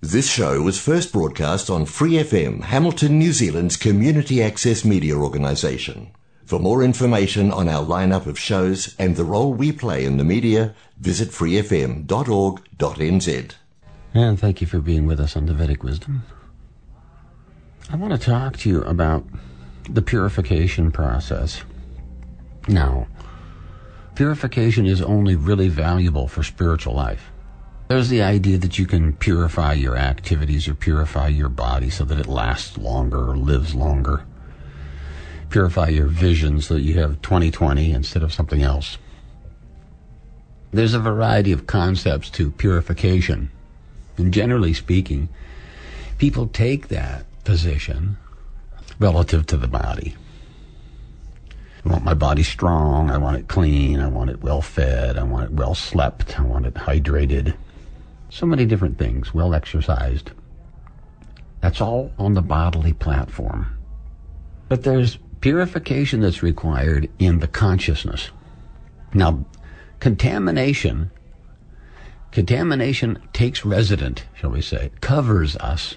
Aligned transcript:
This 0.00 0.30
show 0.30 0.62
was 0.62 0.80
first 0.80 1.12
broadcast 1.12 1.68
on 1.68 1.84
Free 1.84 2.12
FM, 2.12 2.62
Hamilton, 2.62 3.18
New 3.18 3.32
Zealand's 3.32 3.76
community 3.76 4.40
access 4.40 4.84
media 4.84 5.16
organisation. 5.16 6.12
For 6.44 6.60
more 6.60 6.84
information 6.84 7.50
on 7.50 7.68
our 7.68 7.84
lineup 7.84 8.26
of 8.26 8.38
shows 8.38 8.94
and 8.96 9.16
the 9.16 9.24
role 9.24 9.52
we 9.52 9.72
play 9.72 10.04
in 10.04 10.16
the 10.16 10.22
media, 10.22 10.72
visit 11.00 11.30
freefm.org.nz. 11.30 12.06
And 14.14 14.38
thank 14.38 14.60
you 14.60 14.68
for 14.68 14.78
being 14.78 15.04
with 15.04 15.18
us 15.18 15.36
on 15.36 15.46
the 15.46 15.52
Vedic 15.52 15.82
Wisdom. 15.82 16.22
I 17.90 17.96
want 17.96 18.12
to 18.12 18.18
talk 18.24 18.56
to 18.58 18.68
you 18.68 18.82
about 18.82 19.26
the 19.90 20.00
purification 20.00 20.92
process. 20.92 21.64
Now, 22.68 23.08
purification 24.14 24.86
is 24.86 25.02
only 25.02 25.34
really 25.34 25.66
valuable 25.66 26.28
for 26.28 26.44
spiritual 26.44 26.94
life. 26.94 27.32
There's 27.88 28.10
the 28.10 28.22
idea 28.22 28.58
that 28.58 28.78
you 28.78 28.86
can 28.86 29.14
purify 29.14 29.72
your 29.72 29.96
activities 29.96 30.68
or 30.68 30.74
purify 30.74 31.28
your 31.28 31.48
body 31.48 31.88
so 31.88 32.04
that 32.04 32.20
it 32.20 32.26
lasts 32.26 32.76
longer 32.76 33.30
or 33.30 33.36
lives 33.36 33.74
longer. 33.74 34.24
Purify 35.48 35.88
your 35.88 36.06
vision 36.06 36.60
so 36.60 36.74
that 36.74 36.82
you 36.82 37.00
have 37.00 37.22
2020 37.22 37.92
instead 37.92 38.22
of 38.22 38.34
something 38.34 38.62
else. 38.62 38.98
There's 40.70 40.92
a 40.92 41.00
variety 41.00 41.50
of 41.50 41.66
concepts 41.66 42.28
to 42.30 42.50
purification. 42.50 43.50
And 44.18 44.34
generally 44.34 44.74
speaking, 44.74 45.30
people 46.18 46.46
take 46.46 46.88
that 46.88 47.24
position 47.44 48.18
relative 48.98 49.46
to 49.46 49.56
the 49.56 49.68
body. 49.68 50.14
I 51.86 51.88
want 51.88 52.04
my 52.04 52.12
body 52.12 52.42
strong. 52.42 53.10
I 53.10 53.16
want 53.16 53.38
it 53.38 53.48
clean. 53.48 53.98
I 53.98 54.08
want 54.08 54.28
it 54.28 54.42
well 54.42 54.60
fed. 54.60 55.16
I 55.16 55.22
want 55.22 55.44
it 55.46 55.52
well 55.52 55.74
slept. 55.74 56.38
I 56.38 56.42
want 56.42 56.66
it 56.66 56.74
hydrated. 56.74 57.56
So 58.30 58.46
many 58.46 58.66
different 58.66 58.98
things, 58.98 59.32
well 59.32 59.54
exercised. 59.54 60.30
That's 61.60 61.80
all 61.80 62.12
on 62.18 62.34
the 62.34 62.42
bodily 62.42 62.92
platform. 62.92 63.78
But 64.68 64.82
there's 64.82 65.18
purification 65.40 66.20
that's 66.20 66.42
required 66.42 67.08
in 67.18 67.38
the 67.38 67.48
consciousness. 67.48 68.30
Now, 69.14 69.44
contamination, 70.00 71.10
contamination 72.32 73.18
takes 73.32 73.64
resident, 73.64 74.24
shall 74.34 74.50
we 74.50 74.60
say, 74.60 74.90
covers 75.00 75.56
us 75.56 75.96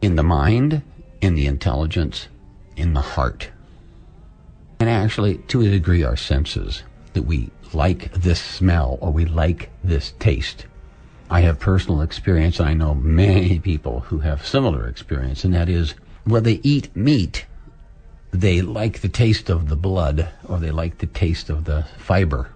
in 0.00 0.16
the 0.16 0.22
mind, 0.22 0.82
in 1.20 1.34
the 1.34 1.46
intelligence, 1.46 2.28
in 2.76 2.94
the 2.94 3.00
heart. 3.00 3.50
And 4.80 4.88
actually, 4.88 5.38
to 5.38 5.60
a 5.60 5.70
degree, 5.70 6.02
our 6.02 6.16
senses, 6.16 6.82
that 7.12 7.22
we 7.22 7.50
like 7.72 8.12
this 8.12 8.40
smell 8.40 8.98
or 9.00 9.10
we 9.10 9.24
like 9.24 9.70
this 9.84 10.14
taste. 10.18 10.66
I 11.32 11.40
have 11.40 11.58
personal 11.58 12.02
experience, 12.02 12.60
I 12.60 12.74
know 12.74 12.94
many 12.94 13.58
people 13.58 14.00
who 14.00 14.18
have 14.18 14.46
similar 14.46 14.86
experience, 14.86 15.44
and 15.44 15.54
that 15.54 15.70
is 15.70 15.94
when 16.24 16.42
they 16.42 16.60
eat 16.62 16.94
meat, 16.94 17.46
they 18.32 18.60
like 18.60 19.00
the 19.00 19.08
taste 19.08 19.48
of 19.48 19.70
the 19.70 19.76
blood 19.76 20.28
or 20.46 20.58
they 20.58 20.70
like 20.70 20.98
the 20.98 21.06
taste 21.06 21.48
of 21.48 21.64
the 21.64 21.86
fiber. 21.96 22.50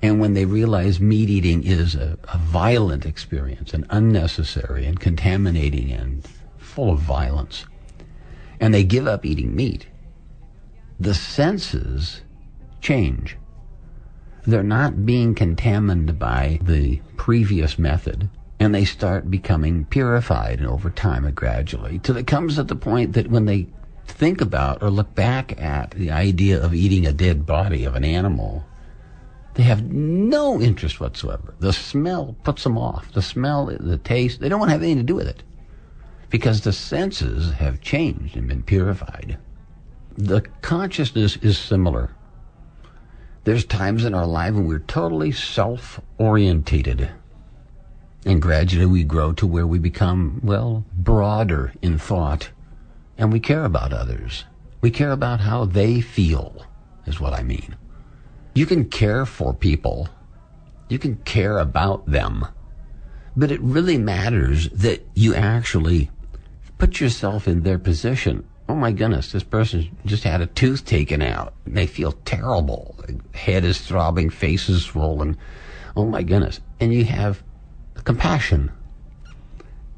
And 0.00 0.20
when 0.20 0.34
they 0.34 0.44
realize 0.44 1.00
meat 1.00 1.28
eating 1.28 1.64
is 1.64 1.96
a, 1.96 2.16
a 2.32 2.38
violent 2.38 3.04
experience 3.04 3.74
and 3.74 3.88
unnecessary 3.90 4.86
and 4.86 5.00
contaminating 5.00 5.90
and 5.90 6.24
full 6.58 6.92
of 6.92 7.00
violence, 7.00 7.66
and 8.60 8.72
they 8.72 8.84
give 8.84 9.08
up 9.08 9.26
eating 9.26 9.56
meat, 9.56 9.88
the 11.00 11.12
senses 11.12 12.20
change. 12.80 13.36
They're 14.44 14.62
not 14.62 15.06
being 15.06 15.34
contaminated 15.34 16.18
by 16.18 16.58
the 16.62 17.00
previous 17.16 17.78
method 17.78 18.28
and 18.58 18.74
they 18.74 18.84
start 18.84 19.30
becoming 19.30 19.84
purified 19.86 20.58
and 20.58 20.68
over 20.68 20.90
time 20.90 21.24
and 21.24 21.34
gradually 21.34 21.98
till 21.98 22.16
it 22.16 22.26
comes 22.26 22.58
at 22.58 22.68
the 22.68 22.76
point 22.76 23.12
that 23.12 23.30
when 23.30 23.46
they 23.46 23.68
think 24.06 24.40
about 24.40 24.82
or 24.82 24.90
look 24.90 25.14
back 25.14 25.60
at 25.60 25.92
the 25.92 26.10
idea 26.10 26.62
of 26.62 26.74
eating 26.74 27.06
a 27.06 27.12
dead 27.12 27.46
body 27.46 27.84
of 27.84 27.94
an 27.94 28.04
animal 28.04 28.64
they 29.54 29.64
have 29.64 29.92
no 29.92 30.60
interest 30.60 30.98
whatsoever. 30.98 31.54
The 31.58 31.74
smell 31.74 32.36
puts 32.42 32.64
them 32.64 32.78
off. 32.78 33.12
The 33.12 33.20
smell 33.20 33.66
the 33.66 33.98
taste 33.98 34.40
they 34.40 34.48
don't 34.48 34.58
want 34.58 34.70
to 34.70 34.72
have 34.72 34.82
anything 34.82 34.98
to 34.98 35.02
do 35.02 35.14
with 35.14 35.28
it. 35.28 35.42
Because 36.30 36.62
the 36.62 36.72
senses 36.72 37.52
have 37.54 37.82
changed 37.82 38.36
and 38.36 38.48
been 38.48 38.62
purified. 38.62 39.36
The 40.16 40.40
consciousness 40.62 41.36
is 41.36 41.58
similar 41.58 42.10
there's 43.44 43.64
times 43.64 44.04
in 44.04 44.14
our 44.14 44.26
life 44.26 44.54
when 44.54 44.66
we're 44.66 44.78
totally 44.78 45.32
self 45.32 46.00
orientated. 46.18 47.10
And 48.24 48.40
gradually 48.40 48.86
we 48.86 49.02
grow 49.02 49.32
to 49.32 49.46
where 49.46 49.66
we 49.66 49.78
become, 49.78 50.40
well, 50.44 50.84
broader 50.92 51.72
in 51.82 51.98
thought. 51.98 52.50
And 53.18 53.32
we 53.32 53.40
care 53.40 53.64
about 53.64 53.92
others. 53.92 54.44
We 54.80 54.90
care 54.90 55.10
about 55.10 55.40
how 55.40 55.64
they 55.64 56.00
feel, 56.00 56.66
is 57.06 57.20
what 57.20 57.32
I 57.32 57.42
mean. 57.42 57.76
You 58.54 58.66
can 58.66 58.84
care 58.88 59.26
for 59.26 59.52
people. 59.52 60.08
You 60.88 60.98
can 60.98 61.16
care 61.16 61.58
about 61.58 62.06
them. 62.06 62.46
But 63.36 63.50
it 63.50 63.60
really 63.60 63.98
matters 63.98 64.68
that 64.70 65.04
you 65.14 65.34
actually 65.34 66.10
put 66.78 67.00
yourself 67.00 67.48
in 67.48 67.62
their 67.62 67.78
position 67.78 68.46
oh 68.68 68.74
my 68.74 68.92
goodness, 68.92 69.32
this 69.32 69.42
person 69.42 69.96
just 70.06 70.24
had 70.24 70.40
a 70.40 70.46
tooth 70.46 70.84
taken 70.84 71.22
out. 71.22 71.54
They 71.66 71.86
feel 71.86 72.12
terrible. 72.24 72.96
Head 73.34 73.64
is 73.64 73.80
throbbing, 73.80 74.30
face 74.30 74.68
is 74.68 74.84
swollen. 74.84 75.36
Oh 75.96 76.06
my 76.06 76.22
goodness. 76.22 76.60
And 76.80 76.92
you 76.92 77.04
have 77.04 77.42
compassion. 78.04 78.72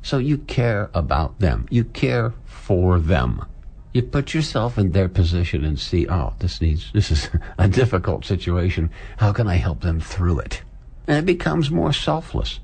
So 0.03 0.19
you 0.19 0.39
care 0.39 0.91
about 0.93 1.39
them. 1.39 1.67
You 1.71 1.85
care 1.85 2.35
for 2.45 2.99
them. 2.99 3.45
You 3.93 4.03
put 4.03 4.35
yourself 4.35 4.77
in 4.77 4.91
their 4.91 5.09
position 5.09 5.65
and 5.65 5.79
see, 5.79 6.09
oh, 6.09 6.35
this 6.41 6.61
needs, 6.61 6.91
this 6.93 7.11
is 7.11 7.31
a 7.59 7.69
difficult 7.69 8.25
situation. 8.25 8.91
How 9.19 9.33
can 9.33 9.47
I 9.47 9.55
help 9.55 9.83
them 9.83 10.01
through 10.01 10.41
it? 10.41 10.63
And 11.07 11.19
it 11.19 11.27
becomes 11.27 11.71
more 11.71 11.93
selfless. 11.93 12.59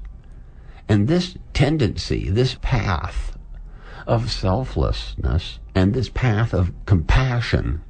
And 0.88 1.06
this 1.06 1.36
tendency, 1.54 2.28
this 2.30 2.56
path 2.62 3.38
of 4.08 4.32
selflessness 4.32 5.59
and 5.74 5.94
this 5.94 6.08
path 6.08 6.52
of 6.52 6.72
compassion, 6.86 7.82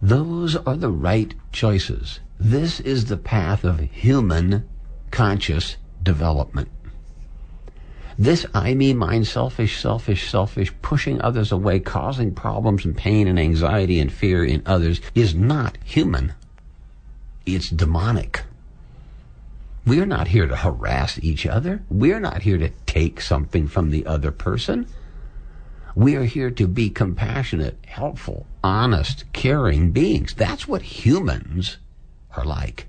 those 0.00 0.56
are 0.56 0.76
the 0.76 0.90
right 0.90 1.34
choices. 1.52 2.20
This 2.38 2.80
is 2.80 3.06
the 3.06 3.16
path 3.16 3.64
of 3.64 3.80
human 3.80 4.68
conscious 5.10 5.76
development. 6.02 6.68
This 8.18 8.46
I, 8.52 8.74
me, 8.74 8.94
mine, 8.94 9.24
selfish, 9.24 9.80
selfish, 9.80 10.28
selfish, 10.28 10.72
pushing 10.82 11.20
others 11.20 11.52
away, 11.52 11.78
causing 11.78 12.34
problems 12.34 12.84
and 12.84 12.96
pain 12.96 13.28
and 13.28 13.38
anxiety 13.38 14.00
and 14.00 14.12
fear 14.12 14.44
in 14.44 14.62
others 14.66 15.00
is 15.14 15.34
not 15.34 15.78
human. 15.84 16.34
It's 17.46 17.70
demonic. 17.70 18.42
We're 19.86 20.04
not 20.04 20.28
here 20.28 20.46
to 20.46 20.56
harass 20.56 21.18
each 21.22 21.46
other. 21.46 21.82
We're 21.88 22.20
not 22.20 22.42
here 22.42 22.58
to 22.58 22.70
take 22.86 23.20
something 23.20 23.68
from 23.68 23.90
the 23.90 24.04
other 24.04 24.32
person. 24.32 24.86
We 25.98 26.14
are 26.14 26.22
here 26.22 26.52
to 26.52 26.68
be 26.68 26.90
compassionate, 26.90 27.76
helpful, 27.84 28.46
honest, 28.62 29.24
caring 29.32 29.90
beings. 29.90 30.32
That's 30.32 30.68
what 30.68 30.82
humans 30.82 31.78
are 32.36 32.44
like. 32.44 32.86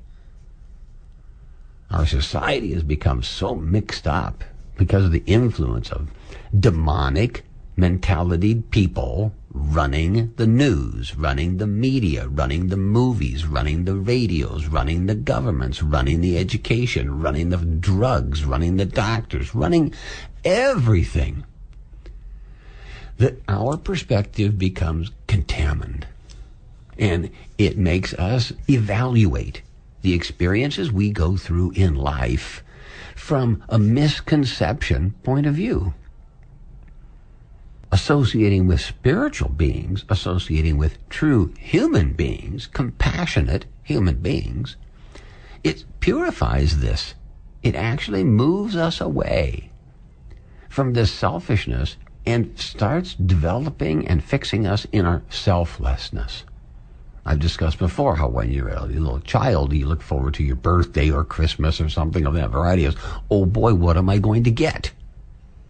Our 1.90 2.06
society 2.06 2.72
has 2.76 2.84
become 2.84 3.24
so 3.24 3.56
mixed 3.56 4.06
up 4.06 4.44
because 4.78 5.06
of 5.06 5.12
the 5.12 5.24
influence 5.26 5.92
of 5.92 6.12
demonic 6.56 7.46
mentality 7.76 8.62
people 8.70 9.34
running 9.52 10.32
the 10.36 10.46
news, 10.46 11.16
running 11.16 11.58
the 11.58 11.66
media, 11.66 12.28
running 12.28 12.68
the 12.68 12.78
movies, 12.78 13.44
running 13.44 13.86
the 13.86 13.96
radios, 13.96 14.68
running 14.68 15.08
the 15.08 15.16
governments, 15.16 15.82
running 15.82 16.22
the 16.22 16.38
education, 16.38 17.20
running 17.20 17.50
the 17.50 17.58
drugs, 17.58 18.46
running 18.46 18.78
the 18.78 18.86
doctors, 18.86 19.56
running 19.56 19.96
everything 20.46 21.44
that 23.20 23.42
our 23.48 23.78
perspective 23.78 24.58
becomes 24.58 25.12
contaminated. 25.28 26.08
And 26.98 27.30
it 27.58 27.78
makes 27.78 28.14
us 28.16 28.52
evaluate 28.68 29.62
the 30.02 30.14
experiences 30.14 30.92
we 30.92 31.12
go 31.12 31.38
through 31.38 31.72
in 31.72 31.96
life 31.96 32.64
from 33.16 33.64
a 33.70 33.78
misconception 33.78 35.12
point 35.24 35.46
of 35.46 35.54
view. 35.54 35.94
Associating 37.92 38.68
with 38.68 38.82
spiritual 38.82 39.50
beings, 39.50 40.06
associating 40.10 40.78
with 40.78 40.98
true 41.10 41.54
human 41.60 42.14
beings, 42.14 42.68
compassionate 42.68 43.66
human 43.84 44.16
beings, 44.16 44.78
it 45.64 45.84
purifies 46.00 46.80
this. 46.80 47.16
It 47.64 47.76
actually 47.76 48.24
moves 48.24 48.78
us 48.78 49.02
away 49.02 49.72
from 50.70 50.94
this 50.94 51.12
selfishness 51.12 51.98
and 52.30 52.58
starts 52.60 53.16
developing 53.16 54.08
and 54.08 54.24
fixing 54.24 54.68
us 54.68 54.86
in 54.92 55.04
our 55.04 55.24
selflessness. 55.30 56.44
I've 57.26 57.40
discussed 57.40 57.80
before 57.80 58.16
how 58.16 58.28
when 58.28 58.52
you're 58.52 58.70
a 58.70 58.86
little 58.86 59.20
child, 59.20 59.74
you 59.74 59.88
look 59.88 60.04
forward 60.04 60.36
to 60.36 60.44
your 60.44 60.56
birthday 60.56 61.10
or 61.10 61.24
Christmas 61.24 61.82
or 61.82 61.90
something 61.90 62.28
of 62.28 62.36
that 62.36 62.52
variety. 62.52 62.86
As, 62.86 62.96
oh 63.32 63.46
boy, 63.46 63.74
what 63.74 63.98
am 63.98 64.10
I 64.10 64.20
going 64.20 64.44
to 64.44 64.52
get? 64.52 64.92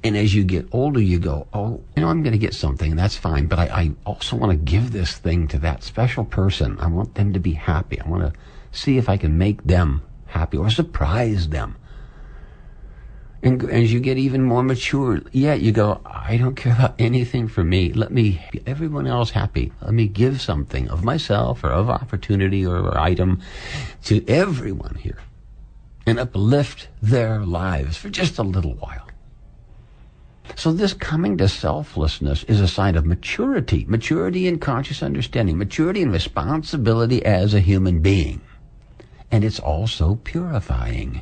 And 0.04 0.18
as 0.18 0.36
you 0.36 0.44
get 0.44 0.68
older, 0.74 1.02
you 1.02 1.18
go, 1.18 1.48
oh, 1.54 1.82
you 1.96 2.02
know, 2.02 2.10
I'm 2.10 2.24
going 2.24 2.34
to 2.34 2.38
get 2.38 2.54
something, 2.54 2.92
and 2.92 3.00
that's 3.00 3.18
fine. 3.18 3.48
But 3.48 3.60
I, 3.60 3.66
I 3.66 3.92
also 4.06 4.36
want 4.36 4.52
to 4.52 4.58
give 4.58 4.92
this 4.92 5.18
thing 5.18 5.48
to 5.50 5.60
that 5.60 5.84
special 5.84 6.26
person. 6.26 6.78
I 6.80 6.88
want 6.88 7.16
them 7.16 7.34
to 7.34 7.40
be 7.40 7.54
happy. 7.54 8.00
I 8.02 8.08
want 8.08 8.34
to 8.34 8.40
see 8.72 8.98
if 8.98 9.08
I 9.08 9.18
can 9.18 9.38
make 9.38 9.64
them 9.64 10.02
happy 10.28 10.58
or 10.58 10.70
surprise 10.70 11.50
them. 11.50 11.76
And 13.42 13.70
as 13.70 13.94
you 13.94 14.02
get 14.02 14.18
even 14.18 14.44
more 14.44 14.64
mature, 14.64 15.22
yeah, 15.32 15.54
you 15.54 15.72
go, 15.72 16.02
I 16.06 16.36
don't 16.36 16.56
care 16.56 16.74
about 16.74 16.96
anything 17.00 17.48
for 17.48 17.64
me. 17.64 17.94
Let 17.94 18.12
me 18.12 18.44
everyone 18.66 19.08
else 19.08 19.30
happy. 19.30 19.72
Let 19.82 19.94
me 19.94 20.08
give 20.08 20.42
something 20.42 20.90
of 20.90 21.06
myself 21.06 21.64
or 21.64 21.70
of 21.70 21.90
opportunity 21.90 22.66
or, 22.66 22.98
item 23.00 23.42
to 24.06 24.28
everyone 24.28 24.96
here 24.96 25.20
and 26.06 26.20
uplift 26.20 26.90
their 27.02 27.46
lives 27.46 27.96
for 27.98 28.10
just 28.10 28.38
a 28.38 28.44
little 28.44 28.74
while. 28.74 29.08
So 30.56 30.74
this 30.74 30.94
coming 30.94 31.38
to 31.38 31.48
selflessness 31.48 32.44
is 32.46 32.60
a 32.60 32.68
sign 32.68 32.96
of 32.96 33.06
maturity, 33.06 33.86
maturity 33.88 34.48
in 34.48 34.60
conscious 34.60 35.02
understanding, 35.02 35.58
maturity 35.58 36.02
in 36.02 36.12
responsibility 36.12 37.24
as 37.24 37.54
a 37.54 37.60
human 37.62 38.02
being. 38.02 38.42
And 39.32 39.46
it's 39.46 39.60
also 39.60 40.16
purifying. 40.24 41.22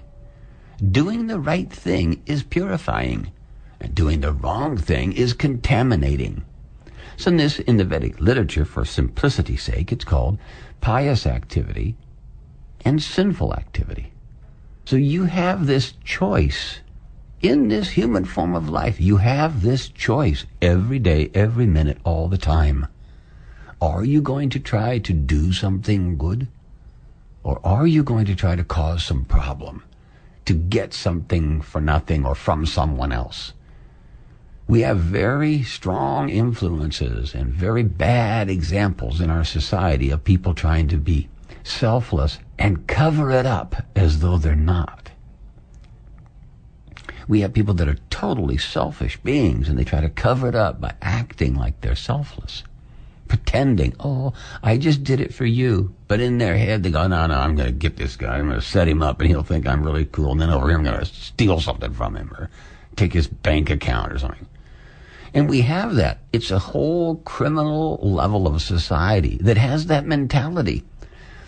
Doing 0.85 1.25
the 1.25 1.39
right 1.39 1.71
thing 1.71 2.21
is 2.27 2.43
purifying, 2.43 3.31
and 3.79 3.95
doing 3.95 4.21
the 4.21 4.31
wrong 4.31 4.77
thing 4.77 5.11
is 5.11 5.33
contaminating. 5.33 6.45
So 7.17 7.31
in 7.31 7.37
this, 7.37 7.57
in 7.57 7.77
the 7.77 7.83
Vedic 7.83 8.19
literature, 8.21 8.63
for 8.63 8.85
simplicity's 8.85 9.63
sake, 9.63 9.91
it's 9.91 10.05
called 10.05 10.37
pious 10.79 11.25
activity 11.25 11.95
and 12.85 13.01
sinful 13.01 13.55
activity. 13.55 14.11
So 14.85 14.97
you 14.97 15.25
have 15.25 15.65
this 15.65 15.93
choice 16.03 16.81
in 17.41 17.69
this 17.69 17.89
human 17.89 18.25
form 18.25 18.53
of 18.53 18.69
life. 18.69 19.01
You 19.01 19.17
have 19.17 19.63
this 19.63 19.89
choice 19.89 20.45
every 20.61 20.99
day, 20.99 21.31
every 21.33 21.65
minute, 21.65 21.97
all 22.03 22.27
the 22.27 22.37
time. 22.37 22.85
Are 23.81 24.05
you 24.05 24.21
going 24.21 24.51
to 24.51 24.59
try 24.59 24.99
to 24.99 25.13
do 25.13 25.53
something 25.53 26.17
good? 26.17 26.47
Or 27.43 27.59
are 27.63 27.87
you 27.87 28.03
going 28.03 28.25
to 28.25 28.35
try 28.35 28.55
to 28.55 28.63
cause 28.63 29.03
some 29.03 29.25
problem? 29.25 29.83
To 30.47 30.53
get 30.53 30.93
something 30.93 31.61
for 31.61 31.81
nothing 31.81 32.25
or 32.25 32.33
from 32.33 32.65
someone 32.65 33.11
else. 33.11 33.53
We 34.65 34.81
have 34.81 34.97
very 34.97 35.61
strong 35.63 36.29
influences 36.29 37.33
and 37.33 37.53
very 37.53 37.83
bad 37.83 38.49
examples 38.49 39.21
in 39.21 39.29
our 39.29 39.43
society 39.43 40.09
of 40.09 40.23
people 40.23 40.53
trying 40.53 40.87
to 40.87 40.97
be 40.97 41.29
selfless 41.63 42.39
and 42.57 42.87
cover 42.87 43.29
it 43.31 43.45
up 43.45 43.75
as 43.95 44.19
though 44.19 44.37
they're 44.37 44.55
not. 44.55 45.11
We 47.27 47.41
have 47.41 47.53
people 47.53 47.73
that 47.75 47.89
are 47.89 47.99
totally 48.09 48.57
selfish 48.57 49.17
beings 49.17 49.67
and 49.67 49.77
they 49.77 49.83
try 49.83 49.99
to 49.99 50.09
cover 50.09 50.47
it 50.47 50.55
up 50.55 50.79
by 50.79 50.95
acting 51.01 51.55
like 51.55 51.81
they're 51.81 51.95
selfless 51.95 52.63
pretending, 53.27 53.95
oh, 53.99 54.33
I 54.63 54.77
just 54.77 55.03
did 55.03 55.19
it 55.19 55.33
for 55.33 55.45
you. 55.45 55.93
But 56.07 56.19
in 56.19 56.37
their 56.37 56.57
head, 56.57 56.83
they 56.83 56.91
go, 56.91 57.07
no, 57.07 57.27
no, 57.27 57.35
I'm 57.35 57.55
going 57.55 57.67
to 57.67 57.73
get 57.73 57.97
this 57.97 58.15
guy. 58.15 58.37
I'm 58.37 58.47
going 58.47 58.59
to 58.59 58.65
set 58.65 58.87
him 58.87 59.01
up 59.01 59.19
and 59.19 59.29
he'll 59.29 59.43
think 59.43 59.67
I'm 59.67 59.83
really 59.83 60.05
cool. 60.05 60.31
And 60.31 60.41
then 60.41 60.49
over 60.49 60.67
here, 60.67 60.77
I'm 60.77 60.83
going 60.83 60.99
to 60.99 61.05
steal 61.05 61.59
something 61.59 61.93
from 61.93 62.15
him 62.15 62.31
or 62.33 62.49
take 62.95 63.13
his 63.13 63.27
bank 63.27 63.69
account 63.69 64.11
or 64.11 64.19
something. 64.19 64.47
And 65.33 65.49
we 65.49 65.61
have 65.61 65.95
that. 65.95 66.19
It's 66.33 66.51
a 66.51 66.59
whole 66.59 67.17
criminal 67.17 67.99
level 68.01 68.47
of 68.47 68.61
society 68.61 69.37
that 69.41 69.57
has 69.57 69.87
that 69.87 70.05
mentality. 70.05 70.83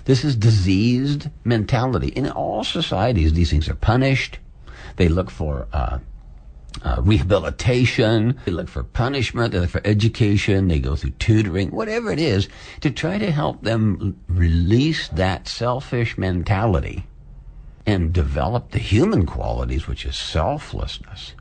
This 0.06 0.24
is 0.24 0.36
diseased 0.36 1.30
mentality. 1.44 2.10
In 2.10 2.30
all 2.30 2.64
societies, 2.64 3.34
these 3.34 3.50
things 3.50 3.70
are 3.70 3.76
punished. 3.76 4.40
They 4.98 5.08
look 5.08 5.32
for 5.32 5.68
uh, 5.72 6.00
uh, 6.84 7.02
rehabilitation, 7.02 8.40
they 8.46 8.52
look 8.52 8.70
for 8.70 8.84
punishment, 8.84 9.52
they 9.52 9.60
look 9.60 9.70
for 9.70 9.86
education, 9.86 10.68
they 10.68 10.80
go 10.80 10.96
through 10.96 11.12
tutoring, 11.12 11.72
whatever 11.72 12.12
it 12.12 12.20
is, 12.20 12.48
to 12.82 12.90
try 12.90 13.18
to 13.18 13.32
help 13.32 13.64
them 13.64 14.20
release 14.28 15.08
that 15.10 15.48
selfish 15.48 16.18
mentality 16.18 17.06
and 17.86 18.14
develop 18.14 18.72
the 18.72 18.80
human 18.80 19.26
qualities, 19.26 19.88
which 19.88 20.06
is 20.06 20.18
selflessness. 20.18 21.34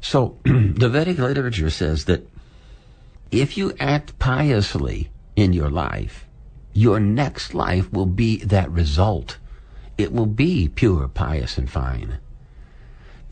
So 0.00 0.38
the 0.44 0.88
Vedic 0.88 1.18
literature 1.18 1.70
says 1.70 2.04
that 2.04 2.28
if 3.30 3.58
you 3.58 3.74
act 3.80 4.18
piously 4.18 5.10
in 5.34 5.52
your 5.52 5.70
life, 5.70 6.26
your 6.72 7.00
next 7.00 7.54
life 7.54 7.92
will 7.92 8.06
be 8.06 8.38
that 8.38 8.70
result. 8.70 9.38
It 9.98 10.12
will 10.12 10.26
be 10.26 10.68
pure, 10.68 11.08
pious, 11.08 11.58
and 11.58 11.68
fine. 11.68 12.18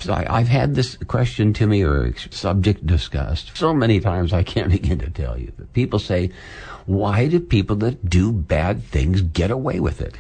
So 0.05 0.13
I, 0.13 0.41
have 0.41 0.49
had 0.49 0.75
this 0.75 0.97
question 1.07 1.55
to 1.55 1.67
me 1.67 1.83
or 1.83 2.15
subject 2.31 2.87
discussed 2.87 3.57
so 3.57 3.73
many 3.73 4.01
times 4.01 4.35
I 4.35 4.43
can't 4.43 4.71
begin 4.79 4.99
to 4.99 5.09
tell 5.09 5.39
you. 5.39 5.51
But 5.57 5.73
people 5.73 5.99
say, 5.99 6.31
why 6.85 7.27
do 7.27 7.41
people 7.41 7.77
that 7.77 8.11
do 8.11 8.31
bad 8.31 8.85
things 8.85 9.23
get 9.23 9.51
away 9.51 9.81
with 9.81 10.03
it? 10.03 10.17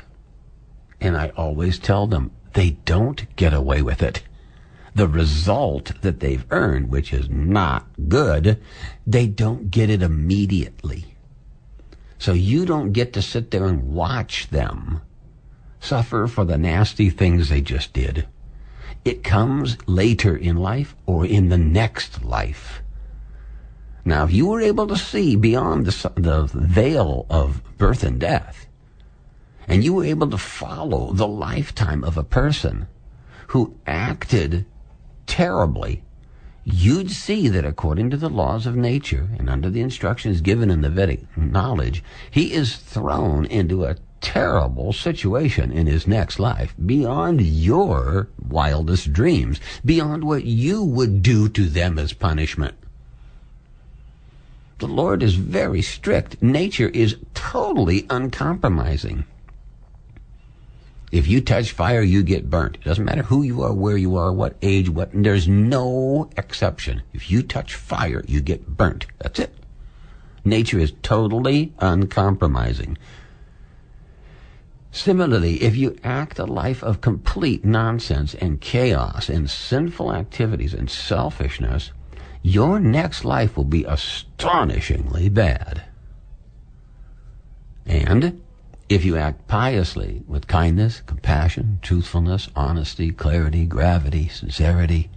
And 1.02 1.18
I 1.18 1.32
always 1.36 1.78
tell 1.78 2.06
them, 2.06 2.30
they 2.54 2.70
don't 2.70 3.36
get 3.36 3.52
away 3.52 3.82
with 3.82 4.02
it. 4.02 4.22
The 4.94 5.06
result 5.06 6.00
that 6.00 6.20
they've 6.20 6.46
earned, 6.50 6.88
which 6.88 7.12
is 7.12 7.28
not 7.28 7.86
good, 8.08 8.62
they 9.06 9.26
don't 9.26 9.70
get 9.70 9.90
it 9.90 10.02
immediately. 10.02 11.14
So 12.18 12.32
you 12.32 12.64
don't 12.64 12.92
get 12.92 13.12
to 13.12 13.20
sit 13.20 13.50
there 13.50 13.66
and 13.66 13.92
watch 13.92 14.48
them 14.48 15.02
suffer 15.78 16.26
for 16.26 16.46
the 16.46 16.56
nasty 16.56 17.10
things 17.10 17.50
they 17.50 17.60
just 17.60 17.92
did. 17.92 18.26
It 19.04 19.24
comes 19.24 19.76
later 19.86 20.36
in 20.36 20.56
life 20.56 20.94
or 21.06 21.26
in 21.26 21.48
the 21.48 21.58
next 21.58 22.24
life. 22.24 22.82
Now, 24.04 24.24
if 24.24 24.32
you 24.32 24.46
were 24.46 24.60
able 24.60 24.86
to 24.86 24.96
see 24.96 25.34
beyond 25.34 25.86
the, 25.86 26.12
the 26.16 26.50
veil 26.52 27.26
of 27.30 27.62
birth 27.78 28.04
and 28.04 28.20
death, 28.20 28.66
and 29.66 29.82
you 29.82 29.94
were 29.94 30.04
able 30.04 30.28
to 30.30 30.38
follow 30.38 31.12
the 31.12 31.26
lifetime 31.26 32.04
of 32.04 32.18
a 32.18 32.22
person 32.22 32.86
who 33.48 33.74
acted 33.86 34.66
terribly, 35.26 36.02
you'd 36.64 37.10
see 37.10 37.48
that 37.48 37.64
according 37.64 38.10
to 38.10 38.16
the 38.16 38.28
laws 38.28 38.66
of 38.66 38.76
nature 38.76 39.28
and 39.38 39.48
under 39.48 39.70
the 39.70 39.80
instructions 39.80 40.40
given 40.40 40.70
in 40.70 40.82
the 40.82 40.90
Vedic 40.90 41.20
knowledge, 41.36 42.02
he 42.30 42.52
is 42.52 42.76
thrown 42.76 43.46
into 43.46 43.84
a 43.84 43.96
terrible 44.20 44.92
situation 44.92 45.70
in 45.70 45.86
his 45.86 46.06
next 46.06 46.38
life, 46.38 46.74
beyond 46.84 47.42
your 47.42 48.28
wildest 48.48 49.12
dreams, 49.12 49.60
beyond 49.84 50.24
what 50.24 50.44
you 50.44 50.82
would 50.82 51.22
do 51.22 51.48
to 51.48 51.68
them 51.68 51.98
as 51.98 52.12
punishment. 52.12 52.74
The 54.78 54.86
Lord 54.86 55.22
is 55.22 55.34
very 55.34 55.82
strict. 55.82 56.42
Nature 56.42 56.88
is 56.88 57.16
totally 57.32 58.06
uncompromising. 58.10 59.24
If 61.12 61.28
you 61.28 61.40
touch 61.40 61.70
fire, 61.70 62.02
you 62.02 62.24
get 62.24 62.50
burnt. 62.50 62.76
It 62.76 62.84
doesn't 62.84 63.04
matter 63.04 63.22
who 63.22 63.42
you 63.42 63.62
are, 63.62 63.72
where 63.72 63.96
you 63.96 64.16
are, 64.16 64.32
what 64.32 64.56
age, 64.62 64.88
what, 64.88 65.10
there's 65.14 65.46
no 65.46 66.28
exception. 66.36 67.02
If 67.12 67.30
you 67.30 67.42
touch 67.42 67.76
fire, 67.76 68.24
you 68.26 68.40
get 68.40 68.66
burnt. 68.76 69.06
That's 69.20 69.38
it. 69.38 69.54
Nature 70.44 70.80
is 70.80 70.92
totally 71.02 71.72
uncompromising. 71.78 72.98
Similarly, 74.94 75.60
if 75.60 75.74
you 75.74 75.96
act 76.04 76.38
a 76.38 76.44
life 76.44 76.80
of 76.84 77.00
complete 77.00 77.64
nonsense 77.64 78.32
and 78.32 78.60
chaos 78.60 79.28
and 79.28 79.50
sinful 79.50 80.14
activities 80.14 80.72
and 80.72 80.88
selfishness, 80.88 81.90
your 82.42 82.78
next 82.78 83.24
life 83.24 83.56
will 83.56 83.64
be 83.64 83.82
astonishingly 83.82 85.28
bad. 85.28 85.82
And 87.84 88.40
if 88.88 89.04
you 89.04 89.16
act 89.16 89.48
piously 89.48 90.22
with 90.28 90.46
kindness, 90.46 91.00
compassion, 91.00 91.80
truthfulness, 91.82 92.48
honesty, 92.54 93.10
clarity, 93.10 93.66
gravity, 93.66 94.28
sincerity, 94.28 95.10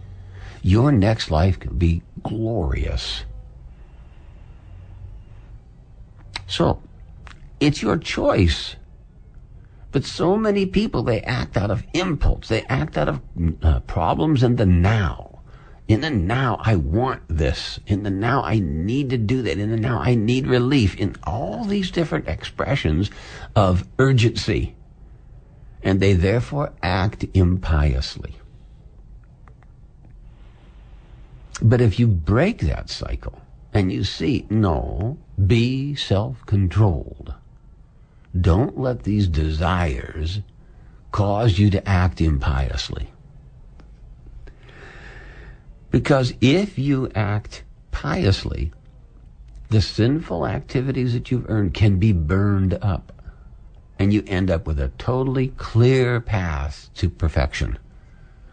your 0.63 0.91
next 0.91 1.29
life 1.29 1.59
can 1.59 1.77
be 1.77 2.01
glorious. 2.23 3.25
So, 6.47 6.81
it's 7.59 7.83
your 7.83 7.97
choice 7.97 8.75
but 9.97 10.05
so 10.05 10.37
many 10.37 10.67
people, 10.67 11.01
they 11.01 11.21
act 11.21 11.57
out 11.57 11.71
of 11.71 11.83
impulse. 11.95 12.49
They 12.49 12.61
act 12.69 12.99
out 12.99 13.09
of 13.09 13.19
uh, 13.63 13.79
problems 13.79 14.43
in 14.43 14.55
the 14.55 14.65
now. 14.67 15.39
In 15.87 16.01
the 16.01 16.11
now, 16.11 16.61
I 16.61 16.75
want 16.75 17.23
this. 17.27 17.79
In 17.87 18.03
the 18.03 18.11
now, 18.11 18.43
I 18.43 18.59
need 18.59 19.09
to 19.09 19.17
do 19.17 19.41
that. 19.41 19.57
In 19.57 19.71
the 19.71 19.75
now, 19.75 19.97
I 19.97 20.13
need 20.13 20.45
relief. 20.45 20.95
In 20.97 21.15
all 21.23 21.63
these 21.63 21.89
different 21.89 22.27
expressions 22.27 23.09
of 23.55 23.87
urgency. 23.97 24.75
And 25.81 25.99
they 25.99 26.13
therefore 26.13 26.73
act 26.83 27.25
impiously. 27.33 28.35
But 31.59 31.81
if 31.81 31.97
you 31.97 32.05
break 32.05 32.59
that 32.59 32.91
cycle 32.91 33.41
and 33.73 33.91
you 33.91 34.03
see, 34.03 34.45
no, 34.51 35.17
be 35.47 35.95
self 35.95 36.45
controlled 36.45 37.33
don't 38.39 38.77
let 38.77 39.03
these 39.03 39.27
desires 39.27 40.41
cause 41.11 41.57
you 41.57 41.69
to 41.71 41.87
act 41.87 42.21
impiously. 42.21 43.11
Because 45.89 46.33
if 46.41 46.77
you 46.77 47.09
act 47.15 47.63
piously, 47.91 48.71
the 49.69 49.81
sinful 49.81 50.45
activities 50.45 51.13
that 51.13 51.31
you've 51.31 51.49
earned 51.49 51.73
can 51.73 51.97
be 51.97 52.11
burned 52.11 52.73
up. 52.75 53.11
And 53.99 54.13
you 54.13 54.23
end 54.27 54.51
up 54.51 54.67
with 54.67 54.79
a 54.79 54.89
totally 54.97 55.47
clear 55.49 56.21
path 56.21 56.89
to 56.95 57.09
perfection. 57.09 57.79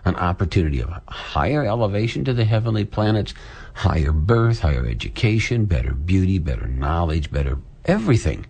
An 0.04 0.16
opportunity 0.16 0.80
of 0.82 0.90
higher 1.08 1.64
elevation 1.64 2.24
to 2.24 2.32
the 2.32 2.44
heavenly 2.44 2.84
planets, 2.84 3.34
higher 3.74 4.12
birth, 4.12 4.60
higher 4.60 4.86
education, 4.86 5.66
better 5.66 5.92
beauty, 5.92 6.38
better 6.38 6.66
knowledge, 6.66 7.30
better 7.30 7.58
everything. 7.84 8.46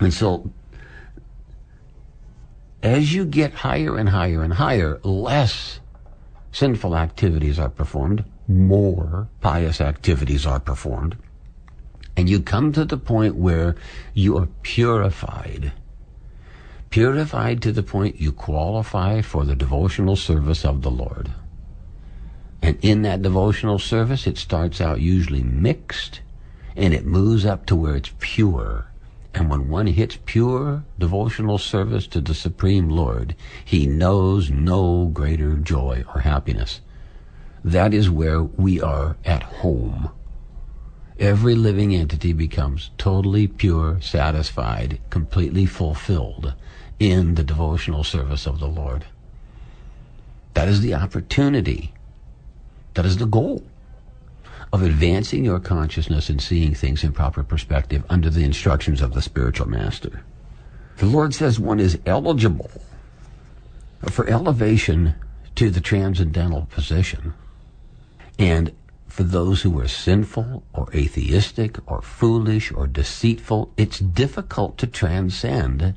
And 0.00 0.12
so, 0.12 0.50
as 2.82 3.14
you 3.14 3.24
get 3.24 3.52
higher 3.52 3.96
and 3.96 4.08
higher 4.08 4.42
and 4.42 4.54
higher, 4.54 5.00
less 5.02 5.80
sinful 6.52 6.96
activities 6.96 7.58
are 7.58 7.68
performed, 7.68 8.24
more 8.48 9.28
pious 9.40 9.80
activities 9.80 10.46
are 10.46 10.60
performed, 10.60 11.16
and 12.16 12.28
you 12.28 12.40
come 12.40 12.72
to 12.72 12.84
the 12.84 12.96
point 12.96 13.36
where 13.36 13.76
you 14.14 14.38
are 14.38 14.48
purified. 14.62 15.72
Purified 16.90 17.60
to 17.62 17.72
the 17.72 17.82
point 17.82 18.20
you 18.20 18.32
qualify 18.32 19.20
for 19.20 19.44
the 19.44 19.56
devotional 19.56 20.16
service 20.16 20.64
of 20.64 20.82
the 20.82 20.90
Lord. 20.90 21.30
And 22.62 22.78
in 22.80 23.02
that 23.02 23.22
devotional 23.22 23.78
service, 23.78 24.26
it 24.26 24.38
starts 24.38 24.80
out 24.80 25.00
usually 25.00 25.42
mixed 25.42 26.20
and 26.74 26.94
it 26.94 27.04
moves 27.04 27.44
up 27.44 27.66
to 27.66 27.76
where 27.76 27.96
it's 27.96 28.12
pure. 28.18 28.86
And 29.36 29.50
when 29.50 29.68
one 29.68 29.86
hits 29.86 30.18
pure 30.24 30.86
devotional 30.98 31.58
service 31.58 32.06
to 32.06 32.22
the 32.22 32.32
Supreme 32.32 32.88
Lord, 32.88 33.36
he 33.62 33.86
knows 33.86 34.50
no 34.50 35.10
greater 35.12 35.58
joy 35.58 36.04
or 36.14 36.22
happiness. 36.22 36.80
That 37.62 37.92
is 37.92 38.08
where 38.08 38.42
we 38.42 38.80
are 38.80 39.18
at 39.26 39.42
home. 39.42 40.08
Every 41.18 41.54
living 41.54 41.94
entity 41.94 42.32
becomes 42.32 42.92
totally 42.96 43.46
pure, 43.46 44.00
satisfied, 44.00 45.00
completely 45.10 45.66
fulfilled 45.66 46.54
in 46.98 47.34
the 47.34 47.44
devotional 47.44 48.04
service 48.04 48.46
of 48.46 48.58
the 48.58 48.68
Lord. 48.68 49.04
That 50.54 50.66
is 50.66 50.80
the 50.80 50.94
opportunity. 50.94 51.92
That 52.94 53.04
is 53.04 53.18
the 53.18 53.26
goal 53.26 53.62
of 54.72 54.82
advancing 54.82 55.44
your 55.44 55.60
consciousness 55.60 56.28
and 56.28 56.40
seeing 56.40 56.74
things 56.74 57.04
in 57.04 57.12
proper 57.12 57.42
perspective 57.42 58.04
under 58.08 58.30
the 58.30 58.44
instructions 58.44 59.00
of 59.00 59.14
the 59.14 59.22
spiritual 59.22 59.68
master. 59.68 60.22
The 60.96 61.06
Lord 61.06 61.34
says 61.34 61.60
one 61.60 61.80
is 61.80 61.98
eligible 62.06 62.70
for 64.10 64.26
elevation 64.28 65.14
to 65.54 65.70
the 65.70 65.80
transcendental 65.80 66.66
position. 66.70 67.34
And 68.38 68.72
for 69.08 69.22
those 69.22 69.62
who 69.62 69.78
are 69.80 69.88
sinful 69.88 70.62
or 70.74 70.88
atheistic 70.94 71.78
or 71.90 72.02
foolish 72.02 72.70
or 72.72 72.86
deceitful, 72.86 73.72
it's 73.76 73.98
difficult 73.98 74.76
to 74.78 74.86
transcend 74.86 75.94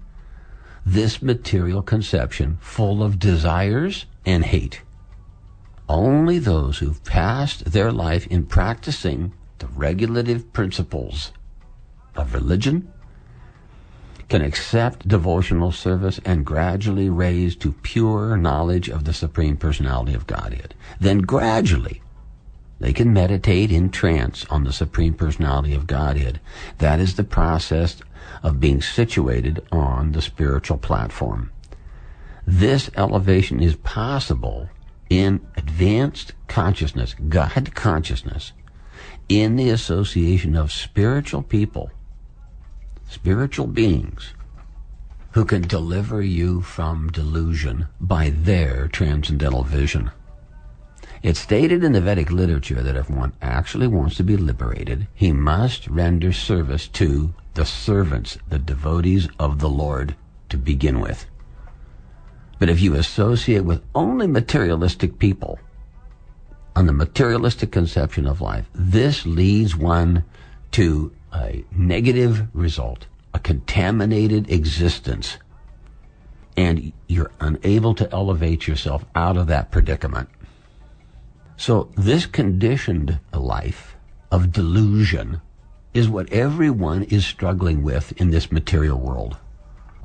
this 0.85 1.21
material 1.21 1.81
conception 1.81 2.57
full 2.61 3.03
of 3.03 3.19
desires 3.19 4.05
and 4.25 4.45
hate. 4.45 4.81
Only 5.89 6.37
those 6.37 6.77
who've 6.77 7.03
passed 7.03 7.71
their 7.71 7.91
life 7.91 8.27
in 8.27 8.45
practicing 8.45 9.33
the 9.57 9.65
regulative 9.65 10.53
principles 10.53 11.31
of 12.15 12.35
religion 12.35 12.93
can 14.29 14.43
accept 14.43 15.07
devotional 15.07 15.71
service 15.71 16.19
and 16.23 16.45
gradually 16.45 17.09
raise 17.09 17.55
to 17.55 17.71
pure 17.71 18.37
knowledge 18.37 18.87
of 18.87 19.05
the 19.05 19.13
Supreme 19.13 19.57
Personality 19.57 20.13
of 20.13 20.27
Godhead. 20.27 20.75
Then 20.99 21.19
gradually, 21.19 22.03
they 22.79 22.93
can 22.93 23.11
meditate 23.11 23.71
in 23.71 23.89
trance 23.89 24.45
on 24.51 24.65
the 24.65 24.71
Supreme 24.71 25.15
Personality 25.15 25.73
of 25.73 25.87
Godhead. 25.87 26.39
That 26.77 26.99
is 26.99 27.15
the 27.15 27.23
process 27.23 27.97
of 28.43 28.59
being 28.59 28.83
situated 28.83 29.65
on 29.71 30.11
the 30.11 30.21
spiritual 30.21 30.77
platform. 30.77 31.51
This 32.45 32.91
elevation 32.95 33.59
is 33.59 33.75
possible 33.75 34.69
in 35.09 35.45
advanced 35.57 36.33
consciousness, 36.47 37.15
God 37.27 37.73
consciousness, 37.73 38.53
in 39.27 39.55
the 39.55 39.69
association 39.69 40.55
of 40.55 40.71
spiritual 40.71 41.43
people, 41.43 41.91
spiritual 43.07 43.67
beings, 43.67 44.33
who 45.31 45.45
can 45.45 45.61
deliver 45.61 46.21
you 46.21 46.61
from 46.61 47.09
delusion 47.11 47.87
by 47.99 48.29
their 48.29 48.87
transcendental 48.87 49.63
vision. 49.63 50.11
It's 51.21 51.39
stated 51.39 51.83
in 51.83 51.91
the 51.91 52.01
Vedic 52.01 52.31
literature 52.31 52.81
that 52.81 52.95
if 52.95 53.09
one 53.09 53.33
actually 53.41 53.87
wants 53.87 54.15
to 54.17 54.23
be 54.23 54.37
liberated, 54.37 55.07
he 55.13 55.31
must 55.31 55.87
render 55.87 56.31
service 56.31 56.87
to 56.89 57.33
the 57.55 57.65
servants, 57.65 58.37
the 58.47 58.59
devotees 58.59 59.27
of 59.37 59.59
the 59.59 59.69
Lord, 59.69 60.15
to 60.47 60.57
begin 60.57 60.99
with. 60.99 61.25
But 62.59 62.69
if 62.69 62.81
you 62.81 62.93
associate 62.95 63.63
with 63.63 63.81
only 63.95 64.27
materialistic 64.27 65.17
people 65.17 65.59
on 66.75 66.85
the 66.85 66.93
materialistic 66.93 67.71
conception 67.71 68.27
of 68.27 68.41
life, 68.41 68.69
this 68.73 69.25
leads 69.25 69.75
one 69.75 70.25
to 70.71 71.13
a 71.33 71.63
negative 71.71 72.47
result, 72.53 73.07
a 73.33 73.39
contaminated 73.39 74.51
existence. 74.51 75.37
And 76.57 76.91
you're 77.07 77.31
unable 77.39 77.95
to 77.95 78.11
elevate 78.11 78.67
yourself 78.67 79.05
out 79.15 79.37
of 79.37 79.47
that 79.47 79.71
predicament. 79.71 80.27
So 81.55 81.89
this 81.95 82.25
conditioned 82.25 83.19
life 83.33 83.95
of 84.31 84.51
delusion 84.51 85.41
is 85.93 86.09
what 86.09 86.31
everyone 86.31 87.03
is 87.03 87.25
struggling 87.25 87.83
with 87.83 88.11
in 88.19 88.31
this 88.31 88.51
material 88.51 88.99
world. 88.99 89.37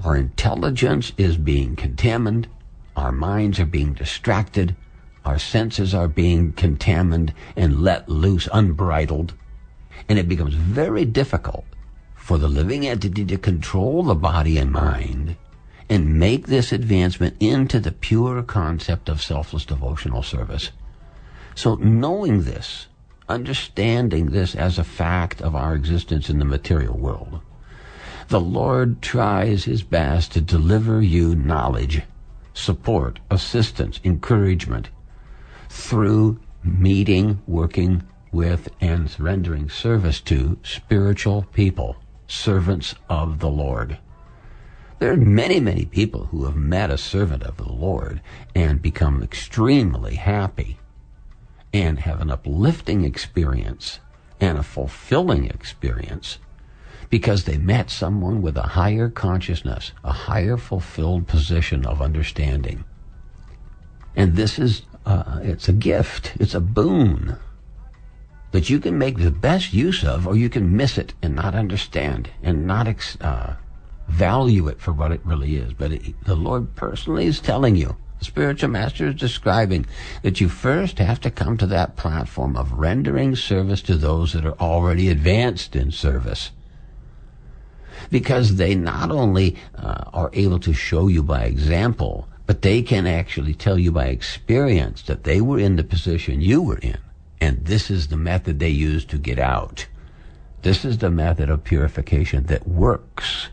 Our 0.02 0.16
intelligence 0.16 1.12
is 1.16 1.36
being 1.36 1.76
contaminated. 1.76 2.50
Our 2.96 3.12
minds 3.12 3.60
are 3.60 3.66
being 3.66 3.92
distracted. 3.92 4.76
Our 5.24 5.38
senses 5.38 5.94
are 5.94 6.08
being 6.08 6.52
contaminated 6.52 7.34
and 7.56 7.82
let 7.82 8.08
loose 8.08 8.48
unbridled. 8.52 9.34
And 10.08 10.18
it 10.18 10.28
becomes 10.28 10.54
very 10.54 11.04
difficult 11.04 11.64
for 12.14 12.38
the 12.38 12.48
living 12.48 12.86
entity 12.86 13.24
to 13.26 13.36
control 13.36 14.02
the 14.02 14.14
body 14.14 14.58
and 14.58 14.72
mind 14.72 15.36
and 15.88 16.18
make 16.18 16.46
this 16.46 16.72
advancement 16.72 17.36
into 17.40 17.78
the 17.78 17.92
pure 17.92 18.42
concept 18.42 19.08
of 19.08 19.22
selfless 19.22 19.64
devotional 19.64 20.22
service. 20.22 20.70
So 21.54 21.74
knowing 21.76 22.42
this, 22.44 22.88
understanding 23.28 24.26
this 24.26 24.54
as 24.54 24.78
a 24.78 24.84
fact 24.84 25.40
of 25.40 25.54
our 25.54 25.74
existence 25.74 26.28
in 26.30 26.38
the 26.38 26.44
material 26.44 26.96
world, 26.96 27.40
the 28.28 28.40
Lord 28.40 29.02
tries 29.02 29.64
his 29.64 29.82
best 29.82 30.32
to 30.32 30.40
deliver 30.40 31.02
you 31.02 31.34
knowledge, 31.34 32.02
support, 32.52 33.20
assistance, 33.30 34.00
encouragement 34.04 34.88
through 35.68 36.40
meeting, 36.62 37.42
working 37.46 38.02
with, 38.32 38.68
and 38.80 39.14
rendering 39.20 39.68
service 39.68 40.20
to 40.22 40.58
spiritual 40.62 41.46
people, 41.52 41.96
servants 42.26 42.94
of 43.08 43.38
the 43.38 43.50
Lord. 43.50 43.98
There 44.98 45.12
are 45.12 45.16
many, 45.16 45.60
many 45.60 45.84
people 45.84 46.26
who 46.26 46.44
have 46.44 46.56
met 46.56 46.90
a 46.90 46.96
servant 46.96 47.42
of 47.42 47.56
the 47.56 47.70
Lord 47.70 48.20
and 48.54 48.80
become 48.80 49.22
extremely 49.22 50.14
happy 50.14 50.78
and 51.72 51.98
have 52.00 52.20
an 52.20 52.30
uplifting 52.30 53.04
experience 53.04 53.98
and 54.40 54.56
a 54.56 54.62
fulfilling 54.62 55.46
experience 55.46 56.38
because 57.10 57.44
they 57.44 57.58
met 57.58 57.90
someone 57.90 58.42
with 58.42 58.56
a 58.56 58.62
higher 58.62 59.08
consciousness, 59.08 59.92
a 60.02 60.12
higher 60.12 60.56
fulfilled 60.56 61.26
position 61.26 61.86
of 61.86 62.02
understanding. 62.02 62.84
And 64.16 64.36
this 64.36 64.58
is, 64.58 64.82
uh, 65.06 65.40
it's 65.42 65.68
a 65.68 65.72
gift, 65.72 66.32
it's 66.38 66.54
a 66.54 66.60
boon 66.60 67.36
that 68.52 68.70
you 68.70 68.78
can 68.78 68.96
make 68.96 69.18
the 69.18 69.32
best 69.32 69.72
use 69.72 70.04
of, 70.04 70.26
or 70.26 70.36
you 70.36 70.48
can 70.48 70.76
miss 70.76 70.96
it 70.96 71.12
and 71.22 71.34
not 71.34 71.54
understand 71.54 72.30
and 72.42 72.66
not 72.66 72.86
ex- 72.86 73.20
uh, 73.20 73.56
value 74.06 74.68
it 74.68 74.80
for 74.80 74.92
what 74.92 75.10
it 75.10 75.20
really 75.24 75.56
is. 75.56 75.72
But 75.72 75.92
it, 75.92 76.24
the 76.24 76.36
Lord 76.36 76.74
personally 76.76 77.26
is 77.26 77.40
telling 77.40 77.74
you, 77.74 77.96
the 78.20 78.24
spiritual 78.24 78.70
master 78.70 79.08
is 79.08 79.16
describing 79.16 79.86
that 80.22 80.40
you 80.40 80.48
first 80.48 80.98
have 80.98 81.20
to 81.22 81.30
come 81.30 81.56
to 81.58 81.66
that 81.66 81.96
platform 81.96 82.56
of 82.56 82.72
rendering 82.72 83.34
service 83.34 83.82
to 83.82 83.96
those 83.96 84.32
that 84.34 84.46
are 84.46 84.58
already 84.60 85.08
advanced 85.08 85.74
in 85.74 85.90
service 85.90 86.52
because 88.10 88.56
they 88.56 88.74
not 88.74 89.10
only 89.10 89.56
uh, 89.76 90.04
are 90.12 90.30
able 90.32 90.58
to 90.60 90.72
show 90.72 91.08
you 91.08 91.22
by 91.22 91.44
example, 91.44 92.28
but 92.46 92.62
they 92.62 92.82
can 92.82 93.06
actually 93.06 93.54
tell 93.54 93.78
you 93.78 93.90
by 93.90 94.06
experience 94.06 95.02
that 95.02 95.24
they 95.24 95.40
were 95.40 95.58
in 95.58 95.76
the 95.76 95.84
position 95.84 96.40
you 96.40 96.62
were 96.62 96.78
in. 96.78 96.98
And 97.40 97.64
this 97.64 97.90
is 97.90 98.08
the 98.08 98.16
method 98.16 98.58
they 98.58 98.70
use 98.70 99.04
to 99.06 99.18
get 99.18 99.38
out. 99.38 99.86
This 100.62 100.84
is 100.84 100.98
the 100.98 101.10
method 101.10 101.50
of 101.50 101.64
purification 101.64 102.44
that 102.44 102.66
works. 102.66 103.48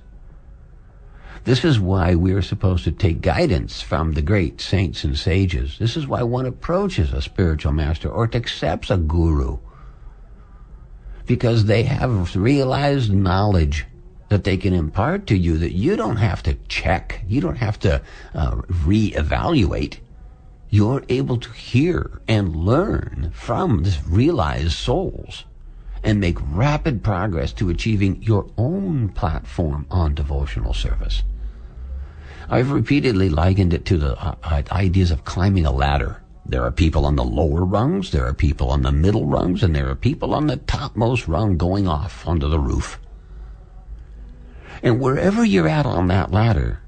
This 1.44 1.66
is 1.66 1.80
why 1.80 2.16
we 2.16 2.34
are 2.34 2.42
supposed 2.42 2.84
to 2.84 2.92
take 2.92 3.22
guidance 3.22 3.82
from 3.82 4.14
the 4.14 4.22
great 4.22 4.62
saints 4.62 5.04
and 5.04 5.18
sages. 5.18 5.78
This 5.80 5.98
is 5.98 6.08
why 6.08 6.22
one 6.24 6.46
approaches 6.46 7.14
a 7.14 7.22
spiritual 7.22 7.72
master 7.72 8.10
or 8.10 8.30
accepts 8.32 8.92
a 8.92 8.98
guru. 8.98 9.58
Because 11.26 11.66
they 11.66 11.84
have 11.84 12.36
realized 12.36 13.12
knowledge 13.12 13.86
that 14.32 14.46
they 14.46 14.56
can 14.56 14.74
impart 14.74 15.28
to 15.28 15.36
you 15.36 15.58
that 15.58 15.74
you 15.74 15.98
don't 15.98 16.16
have 16.16 16.42
to 16.42 16.54
check, 16.70 17.22
you 17.28 17.42
don't 17.42 17.58
have 17.58 17.78
to 17.78 18.02
uh, 18.34 18.56
reevaluate. 18.86 19.98
You're 20.70 21.04
able 21.10 21.36
to 21.36 21.52
hear 21.52 22.22
and 22.30 22.56
learn 22.56 23.32
from 23.34 23.84
this 23.84 24.02
realized 24.08 24.72
souls 24.72 25.44
and 26.02 26.22
make 26.22 26.38
rapid 26.40 27.04
progress 27.04 27.52
to 27.52 27.70
achieving 27.70 28.24
your 28.24 28.50
own 28.58 29.10
platform 29.10 29.86
on 29.92 30.16
devotional 30.16 30.74
service. 30.74 31.24
I've 32.48 32.72
repeatedly 32.72 33.28
likened 33.28 33.74
it 33.74 33.84
to 33.88 33.98
the 33.98 34.18
uh, 34.18 34.36
uh, 34.46 34.64
ideas 34.72 35.12
of 35.12 35.26
climbing 35.26 35.66
a 35.66 35.74
ladder. 35.74 36.22
There 36.46 36.64
are 36.64 36.72
people 36.72 37.06
on 37.06 37.18
the 37.18 37.26
lower 37.26 37.66
rungs, 37.66 38.12
there 38.12 38.26
are 38.26 38.34
people 38.34 38.70
on 38.70 38.82
the 38.82 38.94
middle 38.94 39.26
rungs, 39.26 39.62
and 39.62 39.76
there 39.76 39.90
are 39.90 39.96
people 39.96 40.34
on 40.34 40.48
the 40.48 40.56
topmost 40.56 41.28
rung 41.28 41.58
going 41.58 41.86
off 41.86 42.26
onto 42.26 42.48
the 42.48 42.60
roof. 42.60 42.98
And 44.84 45.00
wherever 45.00 45.44
you're 45.46 45.68
at 45.68 45.86
on 45.86 46.08
that 46.08 46.32
ladder, 46.32 46.82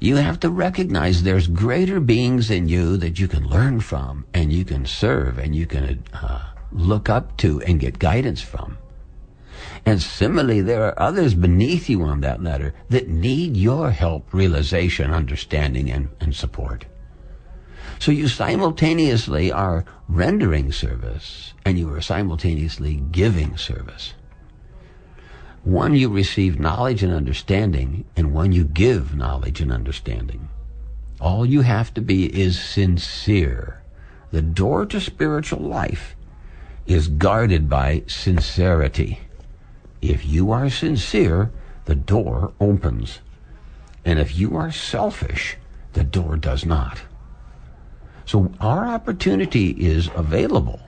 you 0.00 0.16
have 0.16 0.40
to 0.40 0.50
recognize 0.50 1.22
there's 1.22 1.46
greater 1.46 2.00
beings 2.00 2.48
than 2.48 2.68
you 2.68 2.96
that 2.98 3.18
you 3.18 3.28
can 3.28 3.46
learn 3.46 3.80
from 3.80 4.24
and 4.32 4.52
you 4.52 4.64
can 4.64 4.86
serve 4.86 5.38
and 5.38 5.54
you 5.54 5.66
can 5.66 6.04
uh, 6.12 6.44
look 6.72 7.08
up 7.08 7.36
to 7.38 7.60
and 7.62 7.80
get 7.80 7.98
guidance 7.98 8.40
from. 8.40 8.78
And 9.84 10.00
similarly, 10.00 10.60
there 10.60 10.84
are 10.84 10.98
others 10.98 11.34
beneath 11.34 11.88
you 11.88 12.02
on 12.02 12.20
that 12.20 12.42
ladder 12.42 12.74
that 12.90 13.08
need 13.08 13.56
your 13.56 13.90
help, 13.90 14.32
realization, 14.32 15.10
understanding, 15.10 15.90
and, 15.90 16.08
and 16.20 16.34
support. 16.34 16.84
So 17.98 18.12
you 18.12 18.28
simultaneously 18.28 19.50
are 19.50 19.84
rendering 20.08 20.70
service 20.70 21.54
and 21.64 21.78
you 21.78 21.92
are 21.92 22.00
simultaneously 22.00 23.02
giving 23.10 23.56
service. 23.56 24.14
One 25.64 25.94
you 25.94 26.08
receive 26.08 26.60
knowledge 26.60 27.02
and 27.02 27.12
understanding, 27.12 28.04
and 28.16 28.32
one 28.32 28.52
you 28.52 28.64
give 28.64 29.16
knowledge 29.16 29.60
and 29.60 29.72
understanding. 29.72 30.48
All 31.20 31.44
you 31.44 31.62
have 31.62 31.92
to 31.94 32.00
be 32.00 32.26
is 32.26 32.60
sincere. 32.60 33.82
The 34.30 34.42
door 34.42 34.86
to 34.86 35.00
spiritual 35.00 35.60
life 35.60 36.14
is 36.86 37.08
guarded 37.08 37.68
by 37.68 38.04
sincerity. 38.06 39.20
If 40.00 40.24
you 40.24 40.52
are 40.52 40.70
sincere, 40.70 41.50
the 41.86 41.94
door 41.94 42.52
opens. 42.60 43.18
And 44.04 44.18
if 44.18 44.38
you 44.38 44.56
are 44.56 44.70
selfish, 44.70 45.56
the 45.92 46.04
door 46.04 46.36
does 46.36 46.64
not. 46.64 47.00
So 48.24 48.52
our 48.60 48.86
opportunity 48.86 49.70
is 49.70 50.08
available 50.14 50.80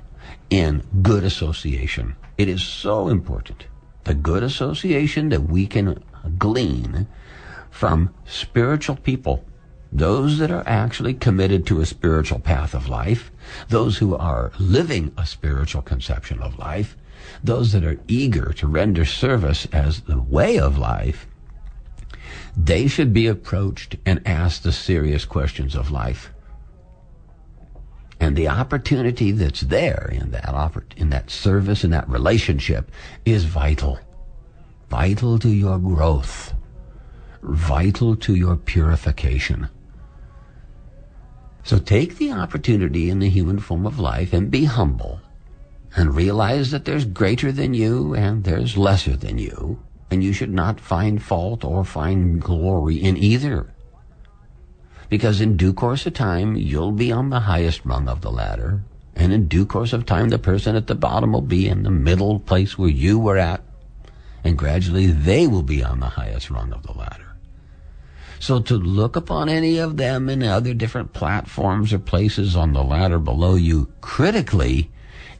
in 0.49 0.85
good 1.03 1.25
association. 1.25 2.15
It 2.39 2.49
is 2.49 2.63
so 2.63 3.09
important. 3.09 3.65
The 4.05 4.15
good 4.15 4.43
association 4.43 5.29
that 5.29 5.43
we 5.43 5.67
can 5.67 6.03
glean 6.39 7.07
from 7.71 8.15
spiritual 8.25 8.97
people, 8.97 9.45
those 9.93 10.39
that 10.39 10.51
are 10.51 10.65
actually 10.67 11.15
committed 11.15 11.67
to 11.67 11.81
a 11.81 11.87
spiritual 11.87 12.39
path 12.39 12.75
of 12.75 12.89
life, 12.89 13.31
those 13.69 13.99
who 13.99 14.17
are 14.17 14.53
living 14.59 15.13
a 15.17 15.27
spiritual 15.27 15.83
conception 15.83 16.41
of 16.41 16.59
life, 16.59 16.97
those 17.43 17.73
that 17.73 17.85
are 17.85 18.01
eager 18.09 18.53
to 18.55 18.67
render 18.67 19.05
service 19.05 19.67
as 19.73 20.01
the 20.03 20.21
way 20.21 20.59
of 20.59 20.79
life, 20.79 21.27
they 22.57 22.87
should 22.87 23.13
be 23.13 23.27
approached 23.27 23.97
and 24.05 24.27
asked 24.27 24.63
the 24.63 24.73
serious 24.73 25.25
questions 25.25 25.75
of 25.75 25.91
life. 25.91 26.31
And 28.21 28.37
the 28.37 28.49
opportunity 28.49 29.33
that's 29.33 29.63
there 29.63 30.11
in 30.13 30.31
that 30.33 30.51
offer, 30.51 30.85
in 30.97 31.09
that 31.11 31.31
service, 31.31 31.83
in 31.83 31.91
that 31.91 32.09
relationship 32.09 32.91
is 33.25 33.45
vital. 33.45 33.99
Vital 34.91 35.39
to 35.39 35.49
your 35.49 35.79
growth. 35.79 36.53
Vital 37.43 38.15
to 38.17 38.35
your 38.35 38.57
purification. 38.57 39.69
So 41.63 41.79
take 41.79 42.19
the 42.19 42.33
opportunity 42.33 43.09
in 43.09 43.21
the 43.21 43.31
human 43.31 43.59
form 43.59 43.87
of 43.87 43.99
life 43.99 44.33
and 44.33 44.51
be 44.51 44.65
humble 44.65 45.21
and 45.97 46.15
realize 46.15 46.71
that 46.71 46.85
there's 46.85 47.05
greater 47.05 47.51
than 47.51 47.75
you 47.75 48.15
and 48.15 48.45
there's 48.45 48.77
lesser 48.77 49.17
than 49.17 49.39
you, 49.39 49.83
and 50.11 50.23
you 50.23 50.33
should 50.33 50.53
not 50.53 50.79
find 50.79 51.23
fault 51.23 51.65
or 51.65 51.85
find 51.85 52.41
glory 52.41 52.97
in 52.97 53.17
either. 53.17 53.73
Because 55.11 55.41
in 55.41 55.57
due 55.57 55.75
course 55.75 56.07
of 56.07 56.15
time, 56.15 56.57
you'll 56.57 56.93
be 56.93 57.11
on 57.11 57.29
the 57.29 57.41
highest 57.41 57.85
rung 57.85 58.09
of 58.09 58.21
the 58.23 58.31
ladder, 58.31 58.83
and 59.17 59.33
in 59.33 59.49
due 59.49 59.67
course 59.67 59.93
of 59.93 60.07
time, 60.07 60.29
the 60.29 60.39
person 60.39 60.77
at 60.77 60.87
the 60.87 60.95
bottom 60.95 61.33
will 61.33 61.43
be 61.43 61.69
in 61.69 61.83
the 61.83 61.91
middle 61.91 62.39
place 62.39 62.79
where 62.79 62.89
you 62.89 63.19
were 63.19 63.37
at, 63.37 63.61
and 64.45 64.57
gradually 64.57 65.09
they 65.09 65.49
will 65.49 65.65
be 65.65 65.83
on 65.83 65.99
the 65.99 66.07
highest 66.07 66.49
rung 66.49 66.73
of 66.73 66.85
the 66.85 66.93
ladder. 66.93 67.27
So 68.39 68.61
to 68.61 68.77
look 68.77 69.17
upon 69.17 69.49
any 69.49 69.79
of 69.79 69.97
them 69.97 70.31
in 70.31 70.43
other 70.43 70.73
different 70.73 71.13
platforms 71.13 71.93
or 71.93 71.99
places 71.99 72.57
on 72.57 72.73
the 72.73 72.85
ladder 72.85 73.19
below 73.19 73.57
you 73.57 73.93
critically 74.01 74.91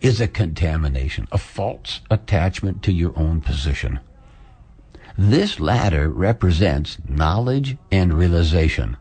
is 0.01 0.21
a 0.21 0.29
contamination, 0.29 1.29
a 1.31 1.39
false 1.39 2.01
attachment 2.11 2.83
to 2.83 2.93
your 2.93 3.17
own 3.17 3.41
position. 3.41 4.01
This 5.17 5.61
ladder 5.61 6.11
represents 6.11 6.99
knowledge 7.09 7.77
and 7.91 8.13
realization. 8.13 8.97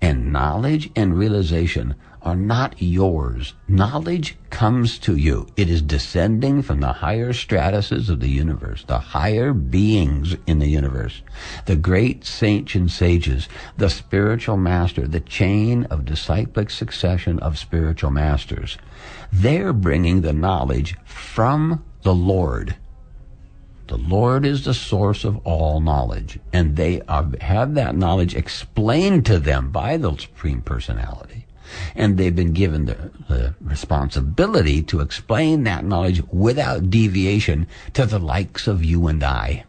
And 0.00 0.32
knowledge 0.32 0.90
and 0.94 1.16
realization 1.16 1.94
are 2.26 2.34
not 2.36 2.74
yours. 2.82 3.54
Knowledge 3.68 4.36
comes 4.50 4.98
to 4.98 5.14
you. 5.14 5.46
It 5.56 5.70
is 5.70 5.80
descending 5.80 6.60
from 6.60 6.80
the 6.80 6.94
higher 6.94 7.32
stratuses 7.32 8.08
of 8.08 8.18
the 8.18 8.28
universe, 8.28 8.84
the 8.88 8.98
higher 8.98 9.52
beings 9.52 10.36
in 10.44 10.58
the 10.58 10.66
universe, 10.66 11.22
the 11.66 11.76
great 11.76 12.24
saints 12.24 12.74
and 12.74 12.90
sages, 12.90 13.48
the 13.76 13.88
spiritual 13.88 14.56
master, 14.56 15.06
the 15.06 15.20
chain 15.20 15.84
of 15.84 16.04
disciplic 16.04 16.70
succession 16.70 17.38
of 17.38 17.58
spiritual 17.58 18.10
masters. 18.10 18.76
They're 19.32 19.72
bringing 19.72 20.22
the 20.22 20.32
knowledge 20.32 20.96
from 21.04 21.84
the 22.02 22.14
Lord. 22.14 22.76
The 23.88 23.96
Lord 23.96 24.44
is 24.44 24.64
the 24.64 24.74
source 24.74 25.24
of 25.24 25.38
all 25.46 25.80
knowledge, 25.80 26.38
and 26.52 26.76
they 26.76 27.02
are, 27.02 27.26
have 27.40 27.74
that 27.74 27.96
knowledge 27.96 28.34
explained 28.34 29.24
to 29.26 29.38
them 29.38 29.70
by 29.70 29.96
the 29.96 30.16
Supreme 30.16 30.60
Personality 30.60 31.46
and 31.94 32.16
they've 32.16 32.36
been 32.36 32.52
given 32.52 32.86
the, 32.86 33.10
the, 33.28 33.54
responsibility 33.60 34.82
to 34.84 35.00
explain 35.00 35.64
that 35.64 35.84
knowledge 35.84 36.22
without 36.30 36.90
deviation 36.90 37.66
to 37.92 38.06
the 38.06 38.18
likes 38.18 38.66
of 38.66 38.84
you 38.84 39.06
and 39.08 39.22
I. 39.22 39.64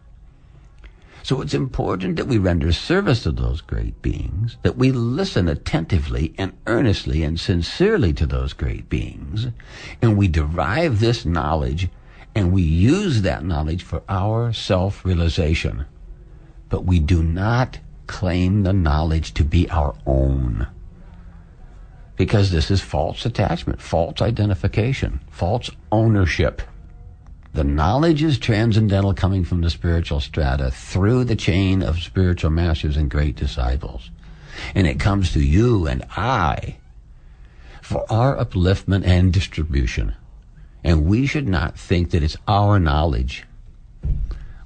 So 1.23 1.41
it's 1.41 1.53
important 1.53 2.15
that 2.15 2.27
we 2.27 2.37
render 2.37 2.71
service 2.71 3.23
to 3.23 3.31
those 3.31 3.59
great 3.59 4.01
beings, 4.01 4.57
that 4.61 4.77
we 4.77 4.93
listen 4.93 5.49
attentively 5.49 6.33
and 6.37 6.53
earnestly 6.67 7.21
and 7.23 7.37
sincerely 7.37 8.13
to 8.13 8.25
those 8.25 8.53
great 8.53 8.87
beings, 8.87 9.47
and 10.01 10.15
we 10.15 10.29
derive 10.29 10.99
this 10.99 11.25
knowledge 11.25 11.89
and 12.37 12.51
we 12.51 12.61
use 12.61 13.23
that 13.23 13.43
knowledge 13.43 13.81
for 13.81 14.03
our 14.07 14.53
self-realization. 14.53 15.85
But 16.69 16.85
we 16.85 16.99
do 16.99 17.23
not 17.23 17.79
claim 18.05 18.61
the 18.61 18.73
knowledge 18.73 19.33
to 19.33 19.43
be 19.43 19.67
our 19.69 19.95
own 20.05 20.67
because 22.15 22.51
this 22.51 22.69
is 22.69 22.81
false 22.81 23.25
attachment, 23.25 23.81
false 23.81 24.21
identification, 24.21 25.19
false 25.29 25.69
ownership. 25.91 26.61
The 27.53 27.63
knowledge 27.63 28.21
is 28.21 28.37
transcendental 28.37 29.13
coming 29.13 29.43
from 29.43 29.61
the 29.61 29.69
spiritual 29.69 30.19
strata 30.19 30.69
through 30.69 31.23
the 31.23 31.35
chain 31.35 31.81
of 31.81 31.99
spiritual 31.99 32.51
masters 32.51 32.97
and 32.97 33.09
great 33.09 33.35
disciples. 33.35 34.09
And 34.75 34.85
it 34.85 34.99
comes 34.99 35.33
to 35.33 35.43
you 35.43 35.87
and 35.87 36.03
I 36.15 36.77
for 37.81 38.05
our 38.11 38.35
upliftment 38.35 39.05
and 39.05 39.31
distribution. 39.31 40.15
And 40.83 41.05
we 41.05 41.25
should 41.25 41.47
not 41.47 41.77
think 41.77 42.11
that 42.11 42.23
it's 42.23 42.37
our 42.47 42.79
knowledge. 42.79 43.45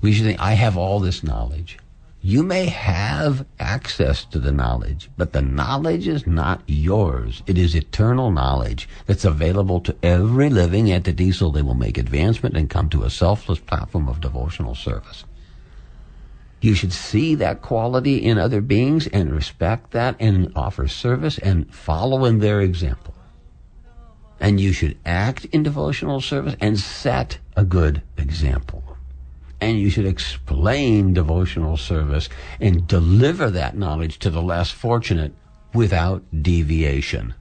We 0.01 0.13
should 0.13 0.25
think, 0.25 0.39
I 0.39 0.53
have 0.53 0.77
all 0.77 0.99
this 0.99 1.23
knowledge. 1.23 1.77
You 2.23 2.43
may 2.43 2.67
have 2.67 3.47
access 3.59 4.25
to 4.25 4.37
the 4.37 4.51
knowledge, 4.51 5.09
but 5.17 5.33
the 5.33 5.41
knowledge 5.41 6.07
is 6.07 6.27
not 6.27 6.61
yours. 6.67 7.41
It 7.47 7.57
is 7.57 7.73
eternal 7.73 8.29
knowledge 8.29 8.87
that's 9.07 9.25
available 9.25 9.79
to 9.81 9.95
every 10.03 10.51
living 10.51 10.91
entity 10.91 11.31
so 11.31 11.49
they 11.49 11.63
will 11.63 11.73
make 11.73 11.97
advancement 11.97 12.55
and 12.55 12.69
come 12.69 12.89
to 12.89 13.03
a 13.03 13.09
selfless 13.09 13.57
platform 13.57 14.07
of 14.07 14.21
devotional 14.21 14.75
service. 14.75 15.25
You 16.61 16.75
should 16.75 16.93
see 16.93 17.33
that 17.35 17.63
quality 17.63 18.17
in 18.17 18.37
other 18.37 18.61
beings 18.61 19.07
and 19.07 19.33
respect 19.33 19.89
that 19.91 20.15
and 20.19 20.51
offer 20.55 20.87
service 20.87 21.39
and 21.39 21.73
follow 21.73 22.25
in 22.25 22.37
their 22.37 22.61
example. 22.61 23.15
And 24.41 24.59
you 24.59 24.73
should 24.73 24.97
act 25.05 25.45
in 25.45 25.63
devotional 25.63 26.19
service 26.19 26.57
and 26.59 26.77
set 26.77 27.37
a 27.55 27.63
good 27.63 28.01
example 28.17 28.83
and 29.61 29.79
you 29.79 29.91
should 29.91 30.07
explain 30.07 31.13
devotional 31.13 31.77
service 31.77 32.27
and 32.59 32.87
deliver 32.87 33.51
that 33.51 33.77
knowledge 33.77 34.17
to 34.17 34.31
the 34.31 34.41
less 34.41 34.71
fortunate 34.71 35.33
without 35.73 36.23
deviation. 36.41 37.35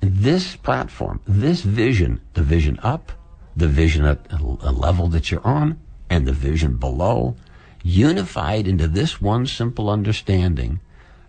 This 0.00 0.56
platform, 0.56 1.20
this 1.26 1.62
vision, 1.62 2.20
the 2.34 2.42
vision 2.42 2.78
up, 2.82 3.12
the 3.56 3.68
vision 3.68 4.04
at 4.04 4.20
a 4.30 4.72
level 4.72 5.08
that 5.08 5.30
you're 5.30 5.46
on, 5.46 5.78
and 6.08 6.26
the 6.26 6.32
vision 6.32 6.76
below, 6.76 7.36
unified 7.82 8.68
into 8.68 8.86
this 8.86 9.20
one 9.20 9.46
simple 9.46 9.90
understanding, 9.90 10.80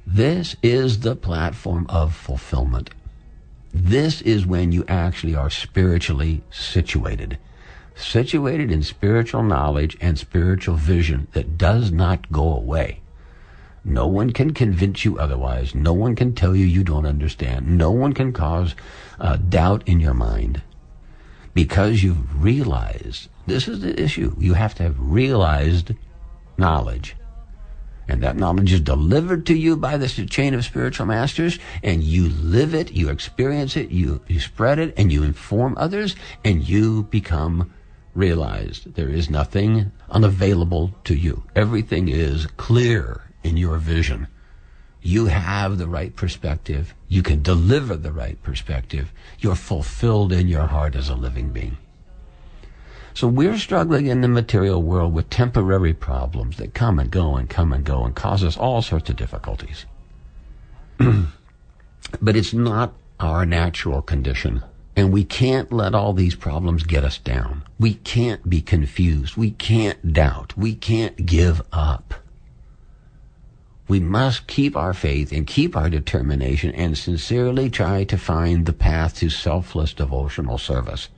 this 0.06 0.56
is 0.62 1.00
the 1.00 1.16
platform 1.16 1.86
of 1.90 2.16
fulfillment. 2.16 2.92
This 3.74 4.22
is 4.22 4.46
when 4.46 4.72
you 4.72 4.86
actually 4.88 5.34
are 5.34 5.50
spiritually 5.50 6.44
situated. 6.52 7.40
Situated 7.96 8.72
in 8.72 8.84
spiritual 8.84 9.42
knowledge 9.42 9.98
and 10.00 10.18
spiritual 10.18 10.76
vision 10.76 11.28
that 11.34 11.58
does 11.58 11.92
not 11.92 12.32
go 12.32 12.56
away. 12.56 13.02
No 13.84 14.06
one 14.06 14.32
can 14.32 14.54
convince 14.54 15.04
you 15.04 15.18
otherwise. 15.18 15.74
No 15.74 15.92
one 15.92 16.16
can 16.16 16.36
tell 16.36 16.56
you 16.56 16.66
you 16.66 16.84
don't 16.84 17.08
understand. 17.08 17.78
No 17.78 17.90
one 17.90 18.14
can 18.14 18.32
cause 18.32 18.76
uh, 19.20 19.38
doubt 19.38 19.82
in 19.88 20.00
your 20.00 20.14
mind. 20.14 20.62
Because 21.56 22.04
you've 22.04 22.44
realized, 22.44 23.28
this 23.48 23.68
is 23.68 23.82
the 23.82 24.00
issue. 24.02 24.36
You 24.38 24.54
have 24.54 24.76
to 24.76 24.84
have 24.84 24.96
realized 25.00 25.94
knowledge. 26.58 27.16
And 28.08 28.22
that 28.22 28.36
knowledge 28.36 28.74
is 28.74 28.82
delivered 28.82 29.46
to 29.46 29.56
you 29.56 29.78
by 29.78 29.98
this 29.98 30.16
chain 30.16 30.54
of 30.54 30.66
spiritual 30.66 31.06
masters, 31.06 31.58
and 31.82 32.04
you 32.04 32.30
live 32.30 32.74
it, 32.74 32.92
you 32.92 33.10
experience 33.10 33.78
it, 33.78 33.92
you, 33.92 34.22
you 34.28 34.40
spread 34.40 34.80
it, 34.80 34.94
and 34.98 35.12
you 35.12 35.24
inform 35.24 35.78
others, 35.78 36.16
and 36.44 36.68
you 36.68 37.04
become 37.04 37.72
realized. 38.14 38.96
There 38.96 39.10
is 39.10 39.30
nothing 39.30 39.92
unavailable 40.10 40.94
to 41.06 41.16
you. 41.16 41.44
Everything 41.56 42.10
is 42.10 42.48
clear 42.58 43.22
in 43.44 43.58
your 43.58 43.78
vision. 43.78 44.28
You 45.02 45.26
have 45.26 45.78
the 45.78 45.88
right 45.88 46.16
perspective. 46.16 46.94
You 47.10 47.24
can 47.24 47.42
deliver 47.42 47.96
the 47.96 48.14
right 48.14 48.42
perspective. 48.42 49.12
You're 49.40 49.56
fulfilled 49.56 50.32
in 50.32 50.48
your 50.48 50.68
heart 50.68 50.96
as 50.96 51.10
a 51.10 51.16
living 51.16 51.50
being. 51.50 51.78
So 53.16 53.28
we're 53.28 53.60
struggling 53.60 54.08
in 54.08 54.22
the 54.22 54.28
material 54.28 54.82
world 54.82 55.14
with 55.14 55.30
temporary 55.30 55.94
problems 55.94 56.58
that 56.58 56.74
come 56.74 56.98
and 56.98 57.12
go 57.12 57.36
and 57.36 57.48
come 57.48 57.72
and 57.72 57.86
go 57.86 58.04
and 58.06 58.16
cause 58.16 58.44
us 58.44 58.58
all 58.58 58.82
sorts 58.82 59.10
of 59.10 59.16
difficulties. 59.16 59.86
but 60.98 62.36
it's 62.36 62.54
not 62.54 62.94
our 63.20 63.46
natural 63.46 64.02
condition. 64.02 64.64
And 64.96 65.12
we 65.12 65.24
can't 65.24 65.72
let 65.72 65.96
all 65.96 66.14
these 66.14 66.36
problems 66.36 66.84
get 66.84 67.04
us 67.04 67.18
down. 67.18 67.64
We 67.80 67.96
can't 67.96 68.48
be 68.50 68.62
confused. 68.62 69.38
We 69.38 69.52
can't 69.52 70.14
doubt. 70.14 70.58
We 70.58 70.76
can't 70.76 71.26
give 71.26 71.62
up. 71.72 72.16
We 73.88 74.00
must 74.00 74.48
keep 74.48 74.76
our 74.78 74.94
faith 74.94 75.32
and 75.32 75.46
keep 75.46 75.76
our 75.76 75.90
determination 75.90 76.74
and 76.74 76.98
sincerely 76.98 77.70
try 77.70 78.06
to 78.06 78.18
find 78.18 78.66
the 78.66 78.74
path 78.74 79.18
to 79.18 79.30
selfless 79.30 79.94
devotional 79.94 80.58
service. 80.58 81.10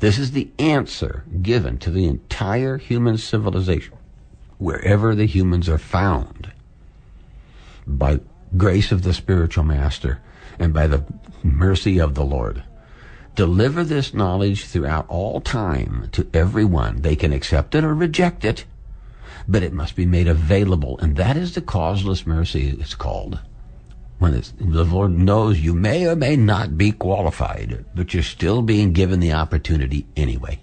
This 0.00 0.18
is 0.18 0.32
the 0.32 0.50
answer 0.58 1.24
given 1.40 1.78
to 1.78 1.90
the 1.90 2.06
entire 2.06 2.78
human 2.78 3.16
civilization, 3.16 3.94
wherever 4.58 5.14
the 5.14 5.26
humans 5.26 5.68
are 5.68 5.78
found, 5.78 6.52
by 7.86 8.20
grace 8.56 8.92
of 8.92 9.02
the 9.02 9.14
spiritual 9.14 9.64
master 9.64 10.20
and 10.58 10.72
by 10.72 10.86
the 10.86 11.04
mercy 11.42 11.98
of 11.98 12.14
the 12.14 12.24
Lord. 12.24 12.62
Deliver 13.34 13.82
this 13.82 14.14
knowledge 14.14 14.64
throughout 14.64 15.06
all 15.08 15.40
time 15.40 16.08
to 16.12 16.26
everyone. 16.32 17.02
They 17.02 17.16
can 17.16 17.32
accept 17.32 17.74
it 17.74 17.82
or 17.82 17.94
reject 17.94 18.44
it, 18.44 18.64
but 19.48 19.62
it 19.62 19.72
must 19.72 19.96
be 19.96 20.06
made 20.06 20.28
available, 20.28 20.98
and 20.98 21.16
that 21.16 21.36
is 21.36 21.54
the 21.54 21.60
causeless 21.60 22.26
mercy 22.26 22.76
it's 22.78 22.94
called 22.94 23.40
when 24.18 24.42
the 24.58 24.84
Lord 24.84 25.10
knows 25.10 25.60
you 25.60 25.74
may 25.74 26.06
or 26.06 26.16
may 26.16 26.36
not 26.36 26.78
be 26.78 26.92
qualified, 26.92 27.84
but 27.94 28.14
you're 28.14 28.22
still 28.22 28.62
being 28.62 28.92
given 28.92 29.20
the 29.20 29.32
opportunity 29.32 30.06
anyway. 30.16 30.60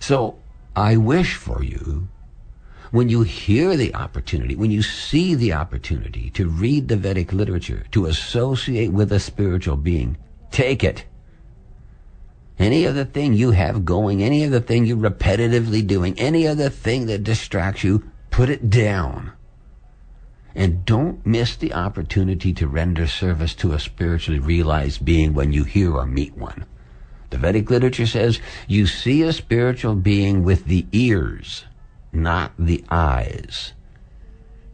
So 0.00 0.38
I 0.74 0.96
wish 0.96 1.34
for 1.34 1.62
you, 1.62 2.08
when 2.90 3.08
you 3.08 3.22
hear 3.22 3.76
the 3.76 3.94
opportunity, 3.94 4.56
when 4.56 4.70
you 4.70 4.82
see 4.82 5.34
the 5.34 5.52
opportunity 5.52 6.30
to 6.30 6.48
read 6.48 6.88
the 6.88 6.96
Vedic 6.96 7.32
literature, 7.32 7.84
to 7.92 8.06
associate 8.06 8.92
with 8.92 9.12
a 9.12 9.20
spiritual 9.20 9.76
being, 9.76 10.16
take 10.50 10.82
it. 10.82 11.04
Any 12.58 12.86
other 12.86 13.04
thing 13.04 13.34
you 13.34 13.52
have 13.52 13.84
going, 13.84 14.22
any 14.22 14.44
other 14.44 14.60
thing 14.60 14.84
you're 14.84 14.96
repetitively 14.96 15.86
doing, 15.86 16.18
any 16.18 16.48
other 16.48 16.70
thing 16.70 17.06
that 17.06 17.22
distracts 17.22 17.84
you, 17.84 18.10
put 18.30 18.48
it 18.48 18.68
down. 18.68 19.32
And 20.54 20.84
don't 20.84 21.24
miss 21.26 21.56
the 21.56 21.72
opportunity 21.72 22.52
to 22.54 22.66
render 22.66 23.06
service 23.06 23.54
to 23.56 23.72
a 23.72 23.78
spiritually 23.78 24.40
realized 24.40 25.04
being 25.04 25.34
when 25.34 25.52
you 25.52 25.64
hear 25.64 25.94
or 25.94 26.06
meet 26.06 26.36
one. 26.36 26.64
The 27.30 27.38
Vedic 27.38 27.70
literature 27.70 28.06
says 28.06 28.40
you 28.66 28.86
see 28.86 29.22
a 29.22 29.32
spiritual 29.32 29.94
being 29.94 30.42
with 30.42 30.64
the 30.64 30.86
ears, 30.92 31.64
not 32.12 32.52
the 32.58 32.84
eyes. 32.90 33.72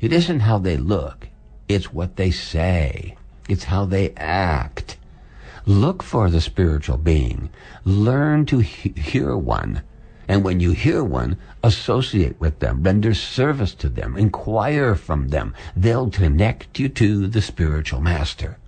It 0.01 0.13
isn't 0.13 0.41
how 0.41 0.59
they 0.59 0.77
look, 0.77 1.29
it's 1.69 1.93
what 1.93 2.17
they 2.17 2.31
say, 2.31 3.17
it's 3.49 3.65
how 3.65 3.85
they 3.85 4.13
act. 4.17 4.97
Look 5.67 6.03
for 6.03 6.31
the 6.31 6.41
spiritual 6.41 6.99
being. 6.99 7.51
Learn 7.85 8.47
to 8.47 8.59
he- 8.59 9.01
hear 9.01 9.37
one 9.37 9.83
and 10.27 10.43
when 10.43 10.61
you 10.61 10.73
hear 10.73 11.05
one, 11.05 11.37
associate 11.63 12.41
with 12.41 12.61
them, 12.61 12.83
render 12.83 13.15
service 13.15 13.75
to 13.75 13.89
them, 13.89 14.17
inquire 14.17 14.95
from 14.95 15.29
them. 15.29 15.55
They'll 15.77 16.11
connect 16.11 16.79
you 16.79 16.89
to 16.91 17.27
the 17.27 17.43
spiritual 17.43 18.01
master. 18.01 18.59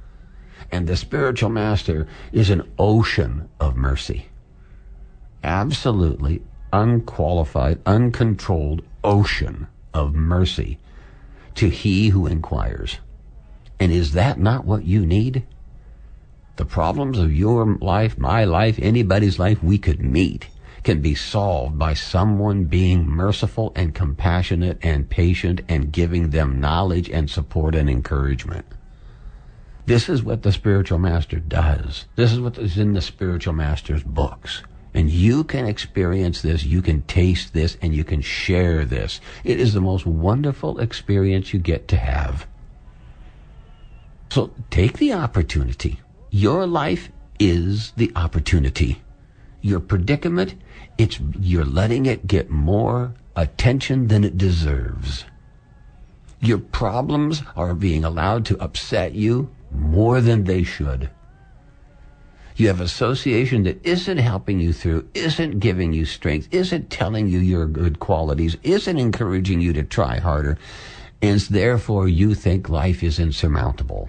And 0.70 0.86
the 0.86 0.96
spiritual 0.96 1.50
master 1.50 2.06
is 2.32 2.50
an 2.50 2.70
ocean 2.78 3.48
of 3.58 3.76
mercy. 3.76 4.26
Absolutely 5.42 6.42
unqualified, 6.72 7.80
uncontrolled 7.86 8.82
ocean 9.02 9.68
of 9.94 10.14
mercy 10.14 10.78
to 11.54 11.70
he 11.70 12.08
who 12.08 12.26
inquires. 12.26 12.98
And 13.80 13.92
is 13.92 14.12
that 14.12 14.38
not 14.38 14.66
what 14.66 14.84
you 14.84 15.06
need? 15.06 15.44
The 16.56 16.64
problems 16.64 17.18
of 17.18 17.34
your 17.34 17.76
life, 17.80 18.18
my 18.18 18.44
life, 18.44 18.78
anybody's 18.80 19.38
life 19.38 19.62
we 19.62 19.78
could 19.78 20.02
meet 20.02 20.48
can 20.86 21.00
be 21.00 21.16
solved 21.16 21.76
by 21.76 21.92
someone 21.92 22.62
being 22.62 23.04
merciful 23.04 23.72
and 23.74 23.92
compassionate 23.92 24.78
and 24.82 25.10
patient 25.10 25.60
and 25.68 25.90
giving 25.90 26.30
them 26.30 26.60
knowledge 26.60 27.10
and 27.10 27.28
support 27.28 27.74
and 27.74 27.90
encouragement. 27.90 28.64
This 29.86 30.08
is 30.08 30.22
what 30.22 30.44
the 30.44 30.52
spiritual 30.52 31.00
master 31.00 31.40
does. 31.40 32.04
This 32.14 32.32
is 32.32 32.38
what 32.38 32.56
is 32.56 32.78
in 32.78 32.92
the 32.92 33.00
spiritual 33.00 33.52
master's 33.52 34.04
books. 34.04 34.62
And 34.94 35.10
you 35.10 35.42
can 35.42 35.66
experience 35.66 36.42
this, 36.42 36.62
you 36.62 36.82
can 36.82 37.02
taste 37.02 37.52
this, 37.52 37.76
and 37.82 37.92
you 37.92 38.04
can 38.04 38.20
share 38.20 38.84
this. 38.84 39.20
It 39.42 39.58
is 39.58 39.74
the 39.74 39.80
most 39.80 40.06
wonderful 40.06 40.78
experience 40.78 41.52
you 41.52 41.58
get 41.58 41.88
to 41.88 41.96
have. 41.96 42.46
So 44.30 44.52
take 44.70 44.98
the 44.98 45.14
opportunity. 45.14 45.98
Your 46.30 46.64
life 46.64 47.10
is 47.40 47.90
the 47.96 48.12
opportunity. 48.14 49.02
Your 49.66 49.80
predicament 49.80 50.54
it's 50.96 51.18
you're 51.40 51.64
letting 51.64 52.06
it 52.06 52.28
get 52.28 52.50
more 52.50 53.14
attention 53.34 54.06
than 54.06 54.22
it 54.22 54.38
deserves. 54.38 55.24
Your 56.40 56.58
problems 56.58 57.42
are 57.56 57.74
being 57.74 58.04
allowed 58.04 58.44
to 58.46 58.60
upset 58.62 59.16
you 59.16 59.50
more 59.72 60.20
than 60.20 60.44
they 60.44 60.62
should. 60.62 61.10
You 62.54 62.68
have 62.68 62.80
association 62.80 63.64
that 63.64 63.84
isn't 63.84 64.18
helping 64.18 64.60
you 64.60 64.72
through, 64.72 65.08
isn't 65.14 65.58
giving 65.58 65.92
you 65.92 66.04
strength, 66.04 66.46
isn't 66.52 66.88
telling 66.88 67.26
you 67.26 67.40
your 67.40 67.66
good 67.66 67.98
qualities, 67.98 68.56
isn't 68.62 68.98
encouraging 69.00 69.60
you 69.60 69.72
to 69.72 69.82
try 69.82 70.20
harder, 70.20 70.58
and 71.20 71.40
therefore 71.40 72.06
you 72.06 72.34
think 72.34 72.68
life 72.68 73.02
is 73.02 73.18
insurmountable. 73.18 74.08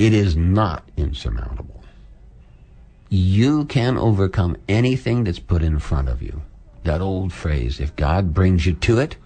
It 0.00 0.12
is 0.12 0.34
not 0.34 0.90
insurmountable 0.96 1.77
you 3.08 3.64
can 3.64 3.96
overcome 3.96 4.56
anything 4.68 5.24
that's 5.24 5.38
put 5.38 5.62
in 5.62 5.78
front 5.78 6.08
of 6.08 6.22
you. 6.22 6.42
That 6.84 7.00
old 7.00 7.32
phrase, 7.32 7.80
if 7.80 7.96
God 7.96 8.34
brings 8.34 8.66
you 8.66 8.74
to 8.74 8.98
it, 8.98 9.16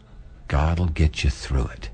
God 0.49 0.79
will 0.79 0.87
get 0.87 1.25
you 1.25 1.31
through 1.31 1.67
it. 1.67 1.91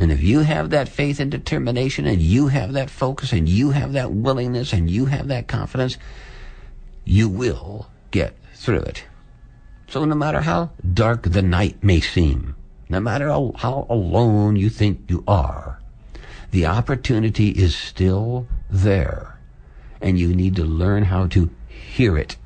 And 0.00 0.12
if 0.12 0.22
you 0.22 0.40
have 0.40 0.70
that 0.70 0.88
faith 0.88 1.18
and 1.18 1.30
determination 1.30 2.06
and 2.06 2.20
you 2.20 2.48
have 2.48 2.72
that 2.72 2.90
focus 2.90 3.32
and 3.32 3.48
you 3.48 3.70
have 3.70 3.92
that 3.92 4.12
willingness 4.12 4.72
and 4.72 4.88
you 4.88 5.06
have 5.06 5.28
that 5.28 5.48
confidence, 5.48 5.98
you 7.04 7.28
will 7.28 7.88
get 8.10 8.36
through 8.54 8.80
it. 8.80 9.04
So 9.88 10.04
no 10.04 10.14
matter 10.14 10.40
how 10.40 10.70
dark 10.94 11.22
the 11.22 11.42
night 11.42 11.82
may 11.82 12.00
seem, 12.00 12.54
no 12.88 13.00
matter 13.00 13.28
how, 13.28 13.52
how 13.56 13.86
alone 13.88 14.56
you 14.56 14.70
think 14.70 15.10
you 15.10 15.24
are, 15.26 15.80
the 16.50 16.66
opportunity 16.66 17.50
is 17.50 17.74
still 17.74 18.46
there 18.70 19.37
and 20.00 20.18
you 20.18 20.34
need 20.34 20.56
to 20.56 20.64
learn 20.64 21.04
how 21.04 21.26
to 21.28 21.50
hear 21.68 22.16
it. 22.16 22.36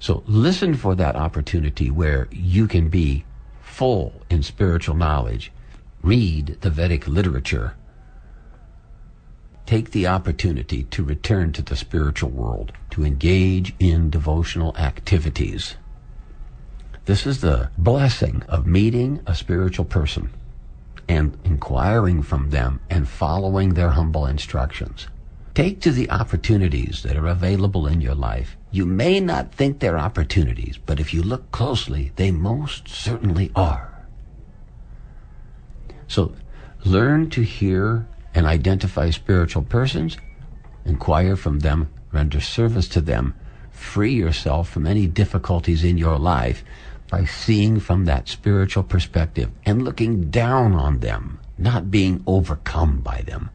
So 0.00 0.22
listen 0.26 0.74
for 0.74 0.94
that 0.94 1.16
opportunity 1.16 1.90
where 1.90 2.28
you 2.30 2.68
can 2.68 2.88
be 2.88 3.24
full 3.60 4.22
in 4.30 4.42
spiritual 4.42 4.94
knowledge. 4.94 5.52
Read 6.02 6.58
the 6.60 6.70
Vedic 6.70 7.08
literature. 7.08 7.74
Take 9.66 9.90
the 9.90 10.06
opportunity 10.06 10.84
to 10.84 11.04
return 11.04 11.52
to 11.52 11.62
the 11.62 11.76
spiritual 11.76 12.30
world, 12.30 12.72
to 12.90 13.04
engage 13.04 13.74
in 13.78 14.08
devotional 14.08 14.74
activities. 14.76 15.76
This 17.04 17.26
is 17.26 17.40
the 17.40 17.70
blessing 17.76 18.42
of 18.48 18.66
meeting 18.66 19.20
a 19.26 19.34
spiritual 19.34 19.84
person 19.84 20.30
and 21.08 21.36
inquiring 21.44 22.22
from 22.22 22.50
them 22.50 22.80
and 22.88 23.08
following 23.08 23.74
their 23.74 23.90
humble 23.90 24.26
instructions. 24.26 25.08
Take 25.58 25.80
to 25.80 25.90
the 25.90 26.08
opportunities 26.08 27.02
that 27.02 27.16
are 27.16 27.26
available 27.26 27.88
in 27.88 28.00
your 28.00 28.14
life. 28.14 28.56
You 28.70 28.86
may 28.86 29.18
not 29.18 29.52
think 29.52 29.80
they're 29.80 29.98
opportunities, 29.98 30.78
but 30.78 31.00
if 31.00 31.12
you 31.12 31.20
look 31.20 31.50
closely, 31.50 32.12
they 32.14 32.30
most 32.30 32.86
certainly 32.86 33.50
are. 33.56 34.06
So 36.06 36.32
learn 36.84 37.28
to 37.30 37.42
hear 37.42 38.06
and 38.32 38.46
identify 38.46 39.10
spiritual 39.10 39.62
persons, 39.62 40.16
inquire 40.84 41.34
from 41.34 41.58
them, 41.58 41.88
render 42.12 42.40
service 42.40 42.86
to 42.90 43.00
them, 43.00 43.34
free 43.72 44.14
yourself 44.14 44.68
from 44.68 44.86
any 44.86 45.08
difficulties 45.08 45.82
in 45.82 45.98
your 45.98 46.20
life 46.20 46.62
by 47.10 47.24
seeing 47.24 47.80
from 47.80 48.04
that 48.04 48.28
spiritual 48.28 48.84
perspective 48.84 49.50
and 49.66 49.82
looking 49.82 50.30
down 50.30 50.74
on 50.74 51.00
them, 51.00 51.40
not 51.58 51.90
being 51.90 52.22
overcome 52.28 53.00
by 53.00 53.22
them. 53.22 53.50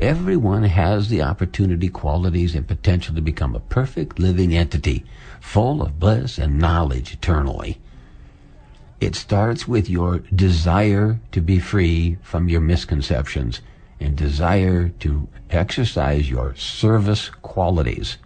Everyone 0.00 0.64
has 0.64 1.08
the 1.08 1.22
opportunity, 1.22 1.88
qualities, 1.88 2.54
and 2.54 2.68
potential 2.68 3.14
to 3.14 3.22
become 3.22 3.54
a 3.54 3.60
perfect 3.60 4.18
living 4.18 4.54
entity, 4.54 5.06
full 5.40 5.80
of 5.80 5.98
bliss 5.98 6.36
and 6.36 6.58
knowledge 6.58 7.14
eternally. 7.14 7.78
It 9.00 9.14
starts 9.14 9.66
with 9.66 9.88
your 9.88 10.18
desire 10.18 11.18
to 11.32 11.40
be 11.40 11.58
free 11.58 12.18
from 12.22 12.50
your 12.50 12.60
misconceptions 12.60 13.62
and 13.98 14.14
desire 14.14 14.90
to 15.00 15.28
exercise 15.48 16.28
your 16.28 16.54
service 16.56 17.30
qualities 17.40 18.18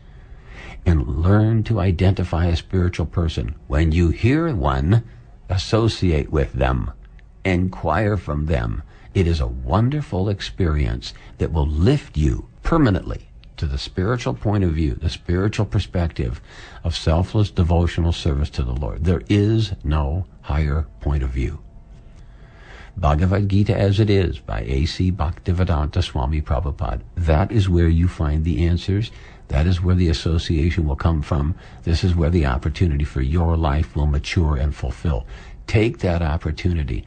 and 0.84 1.22
learn 1.22 1.62
to 1.64 1.78
identify 1.78 2.46
a 2.46 2.56
spiritual 2.56 3.06
person. 3.06 3.54
When 3.68 3.92
you 3.92 4.08
hear 4.08 4.52
one, 4.54 5.04
associate 5.48 6.32
with 6.32 6.52
them, 6.52 6.90
inquire 7.44 8.16
from 8.16 8.46
them. 8.46 8.82
It 9.12 9.26
is 9.26 9.40
a 9.40 9.46
wonderful 9.46 10.28
experience 10.28 11.14
that 11.38 11.52
will 11.52 11.66
lift 11.66 12.16
you 12.16 12.48
permanently 12.62 13.28
to 13.56 13.66
the 13.66 13.78
spiritual 13.78 14.34
point 14.34 14.64
of 14.64 14.70
view, 14.70 14.94
the 14.94 15.10
spiritual 15.10 15.66
perspective 15.66 16.40
of 16.84 16.96
selfless 16.96 17.50
devotional 17.50 18.12
service 18.12 18.50
to 18.50 18.62
the 18.62 18.72
Lord. 18.72 19.04
There 19.04 19.22
is 19.28 19.72
no 19.84 20.26
higher 20.42 20.86
point 21.00 21.22
of 21.22 21.30
view. 21.30 21.58
Bhagavad 22.96 23.48
Gita 23.48 23.76
as 23.76 24.00
it 24.00 24.10
is 24.10 24.38
by 24.38 24.62
A.C. 24.62 25.10
Bhaktivedanta 25.12 26.02
Swami 26.02 26.40
Prabhupada. 26.40 27.02
That 27.16 27.50
is 27.50 27.68
where 27.68 27.88
you 27.88 28.08
find 28.08 28.44
the 28.44 28.66
answers. 28.66 29.10
That 29.48 29.66
is 29.66 29.82
where 29.82 29.94
the 29.94 30.08
association 30.08 30.86
will 30.86 30.96
come 30.96 31.22
from. 31.22 31.54
This 31.82 32.04
is 32.04 32.14
where 32.14 32.30
the 32.30 32.46
opportunity 32.46 33.04
for 33.04 33.20
your 33.20 33.56
life 33.56 33.96
will 33.96 34.06
mature 34.06 34.56
and 34.56 34.74
fulfill. 34.74 35.26
Take 35.66 35.98
that 35.98 36.22
opportunity. 36.22 37.06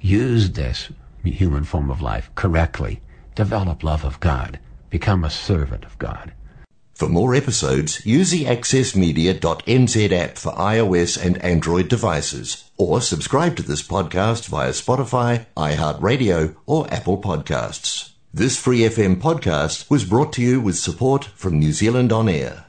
Use 0.00 0.50
this 0.50 0.90
human 1.30 1.64
form 1.64 1.90
of 1.90 2.00
life 2.02 2.30
correctly. 2.34 3.00
Develop 3.34 3.82
love 3.82 4.04
of 4.04 4.20
God. 4.20 4.58
Become 4.90 5.24
a 5.24 5.30
servant 5.30 5.84
of 5.84 5.98
God. 5.98 6.32
For 6.94 7.08
more 7.08 7.34
episodes, 7.34 8.06
use 8.06 8.30
the 8.30 8.44
accessmedia.nz 8.44 10.12
app 10.12 10.38
for 10.38 10.52
iOS 10.52 11.20
and 11.20 11.38
Android 11.38 11.88
devices, 11.88 12.70
or 12.76 13.00
subscribe 13.00 13.56
to 13.56 13.62
this 13.62 13.82
podcast 13.82 14.46
via 14.46 14.70
Spotify, 14.70 15.46
iHeartRadio, 15.56 16.54
or 16.66 16.92
Apple 16.94 17.20
Podcasts. 17.20 18.10
This 18.32 18.56
Free 18.56 18.80
FM 18.80 19.20
podcast 19.20 19.90
was 19.90 20.04
brought 20.04 20.32
to 20.34 20.42
you 20.42 20.60
with 20.60 20.76
support 20.76 21.24
from 21.24 21.58
New 21.58 21.72
Zealand 21.72 22.12
On 22.12 22.28
Air. 22.28 22.63